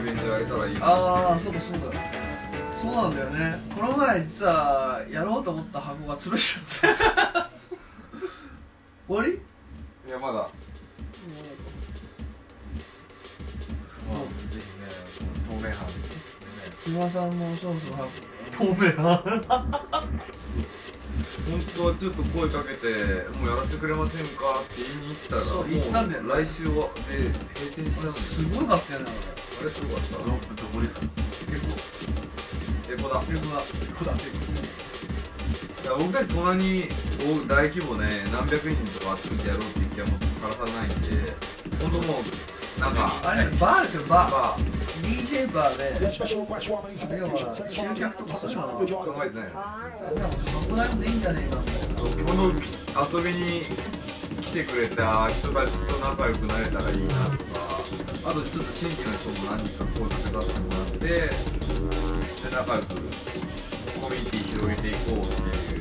[0.00, 2.00] イベントやれたらいいなああそうだそうだ。
[2.82, 3.60] そうなんだよね。
[3.74, 6.42] この前実はやろうと思った箱が潰し
[6.80, 6.94] ちゃっ
[7.32, 7.50] た
[9.06, 9.32] 終わり？
[10.08, 10.32] いやまだ。
[10.32, 10.48] ま
[14.16, 14.62] あぜひね
[15.48, 15.76] 透明版。
[16.84, 18.10] 木村さんもそろそろ箱。
[18.58, 19.22] 透明版
[21.48, 26.28] 本当はちょっと声かけてもうやらせてくれませんかって言いに行ったらそう言ったんだよね。
[26.28, 28.36] もう来週はで閉店しちゃうんです。
[28.36, 29.70] すごいかったよねあれ。
[29.70, 30.18] すごかった。
[30.20, 31.04] ロップどこですか
[32.90, 33.22] エコだ。
[33.28, 33.62] 俺エコだ。
[33.62, 34.16] ここだ。
[34.18, 34.30] け
[35.80, 36.88] いや僕たちそんなに
[37.48, 41.34] 大大規模ね何百人とか集めてやろうって言ってはもうさらさらないんで
[41.80, 42.24] 本当もう
[42.80, 44.32] なんかあれバーですよバー。
[44.32, 44.64] バー
[45.04, 46.56] DJ バーで要は
[47.68, 48.40] 集客とか。
[48.40, 48.72] そういうのは
[49.04, 49.52] 考えてないで
[52.22, 52.40] もこの？
[52.50, 53.62] 遊びに
[54.42, 57.84] 来てくれた人たちと仲良くなれたらいいなとか。
[58.24, 61.30] あとちょっと新規の人も何人か声かけさせてもらってで
[62.50, 62.88] 仲良く。
[64.00, 65.80] コミュニティ広げていこうっていう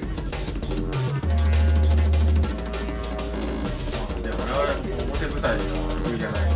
[4.22, 5.64] で我々も表舞台が
[6.04, 6.49] 得意じゃない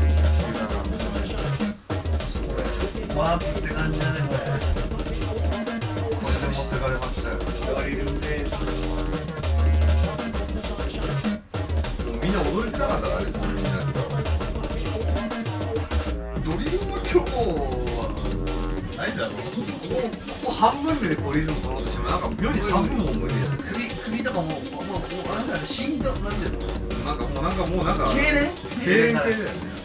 [21.10, 28.12] でこうリズム取ろうとしてもなんか妙に半分も無理や首首とかももうもうあなたの心臓なんていうのなんかもうなんかもうなんか。
[28.12, 28.49] 痙攣
[28.80, 29.84] 痙攣だよね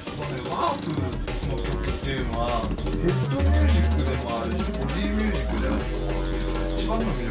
[0.49, 7.28] ワープの曲っていうのはヘッドミュージックでもあるしボディミュージックでもあるし一番の魅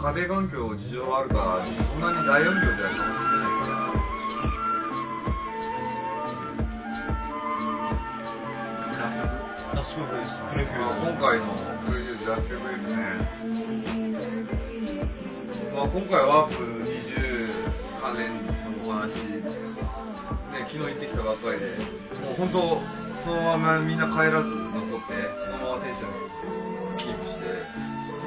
[0.00, 3.90] 家庭環境事情があるからそんなに大音量では楽しめないから
[10.50, 11.52] プレビュー今回の
[11.84, 12.24] プレーです
[12.88, 12.96] ね、
[15.74, 18.40] まあ、今回ワープ20関連
[18.80, 19.44] のお話、ね、
[20.64, 21.76] 昨日行ってきたばっかりで
[22.24, 22.80] もう本当
[23.22, 25.12] そのままみんな帰らず残って
[25.44, 26.12] そのままテンション
[26.96, 27.39] キープして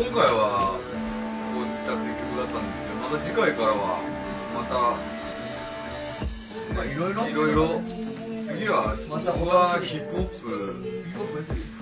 [0.00, 0.80] 今回は
[1.52, 4.00] こういった選曲だったんですけどまた次回からは
[4.56, 4.96] また
[6.72, 7.84] まあいろいろいろいろ。
[8.48, 10.40] 次はまたここはヒップホップ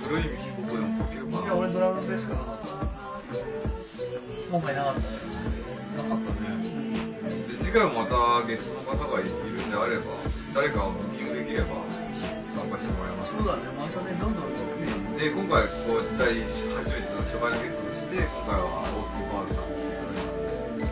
[0.03, 1.55] 古いヒップホップでもかけるかな。
[1.55, 2.59] 俺ドラムベースか。
[4.51, 5.07] 今回なかった。
[6.03, 6.59] なかったね
[7.47, 10.19] で次回もまたゲストの方がいるんであれば
[10.59, 11.87] 誰かをブッキングできれば
[12.51, 13.31] 参加してもらいます。
[13.31, 14.51] そうだねまたねどんどん
[15.15, 20.89] で今回こういった初めての初回のゲストで今回はオースティン・パールさんに来いただいたので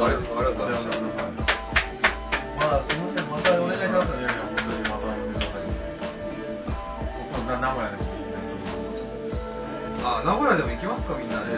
[0.00, 1.20] ありがとうございまし
[2.56, 5.12] まあすみませんまたお願いしますいやいや本当にまた
[7.60, 8.08] 名古屋でも
[10.00, 11.52] あ名古屋でも行きますかみんなで、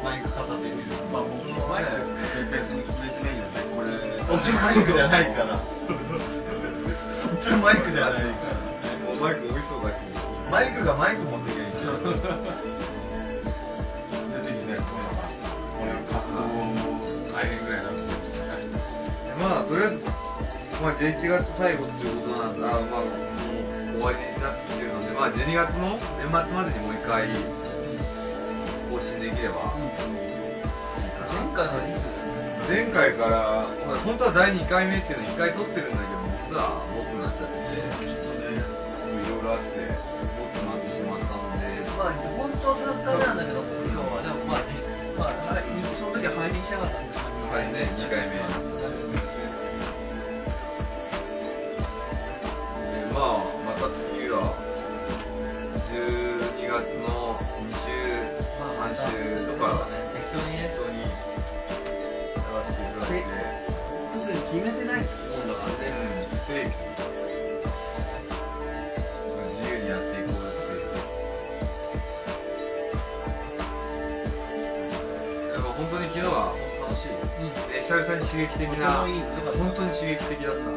[0.00, 0.80] マイク片手に
[1.12, 2.00] まあ僕のマイク
[2.48, 3.44] 別にいね
[3.76, 3.92] これ
[4.24, 5.92] そっちのマイクじゃないからそ
[7.28, 8.64] っちのマイクじゃないから
[9.04, 10.00] もうマイクそうだし
[10.48, 11.76] マイクがマイク持ってきゃいい
[16.10, 20.02] 活動も大変ぐらいって、まあとりあえず、
[20.80, 23.08] まあ、11月最後っていうことなんだ、まあ、も
[23.94, 27.28] う終わりになってるので、まあ、12月の年末までにもう一回
[28.92, 29.88] 更新できれば、うん、
[31.32, 32.16] 前回のいつ
[32.66, 33.70] 前回から、
[34.02, 36.18] 本当は第2回目っていうの1回撮ってるんだけど、
[36.50, 37.56] 実は僕くなっちゃって。
[37.62, 39.86] て、ちょっとね、いろいろあって、
[40.34, 43.62] 僕になってしまったので、まあ、本当はそれはなんだけど、
[46.26, 48.34] で配信しなかったんですか2 2回目
[53.14, 54.58] まあまた次は
[55.86, 57.94] 11月の2週、
[58.58, 62.90] まあ、3週とか、適当にね適にやらせてい。
[62.90, 63.22] ただい。
[63.22, 63.30] て
[64.12, 65.06] 特に決めてない。
[65.06, 67.15] もんだからね、ステーキ
[77.86, 80.74] 久々に刺激的な、本当に刺激的だった。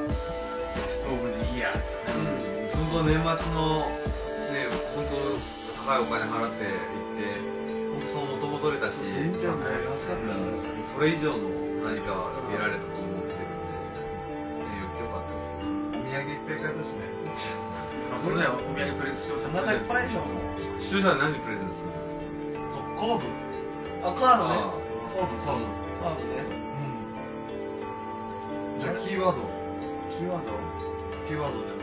[0.77, 1.81] ストブジイヤー。
[2.05, 3.89] うん、本当年末の、
[4.53, 5.17] ね、本当
[5.89, 7.33] 高いお金払って行って、
[7.97, 10.37] 本当その元も取れたし、全然かった、
[10.93, 11.49] それ以上の
[11.81, 13.73] 何か得られたと思ってるんで、
[14.69, 15.65] ね、よよかったです。
[15.65, 17.09] お土産いっぱい買えたしね。
[18.21, 19.49] それ、お土産プレゼントしよう。
[19.49, 20.53] おいっぱいでしょ、もう。
[21.17, 22.21] 何プレゼントするんです
[22.69, 23.25] かコード。
[24.05, 24.61] あ、カードね。
[25.17, 25.65] カード、カード。
[26.05, 26.68] カードね。
[29.07, 29.41] キーワード。
[30.11, 30.51] キーワード？
[31.27, 31.79] キーワードでも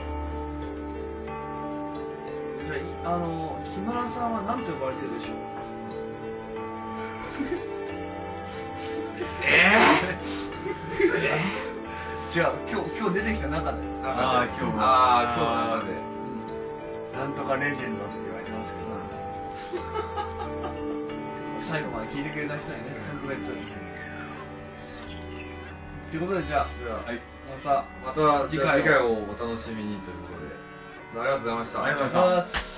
[2.67, 5.37] じゃああの木村さんは何と呼ばれてるでしょう？
[9.47, 9.49] え、
[11.17, 11.41] え
[12.35, 13.79] じゃう今日今日出てきた中で。
[14.03, 16.03] ああ今日ああ今日の中で、う
[17.17, 18.87] ん、なんとかレジェンドって言われてますけど。
[21.71, 22.91] 最後まで聞いてくれた人にね
[23.23, 23.41] 特別
[26.11, 27.21] ということで、じゃあ、じゃあはい。
[27.47, 30.67] また、また次次回を回をお楽しみにということで
[31.21, 32.76] ありがとうございましたありがとうごおざいまします。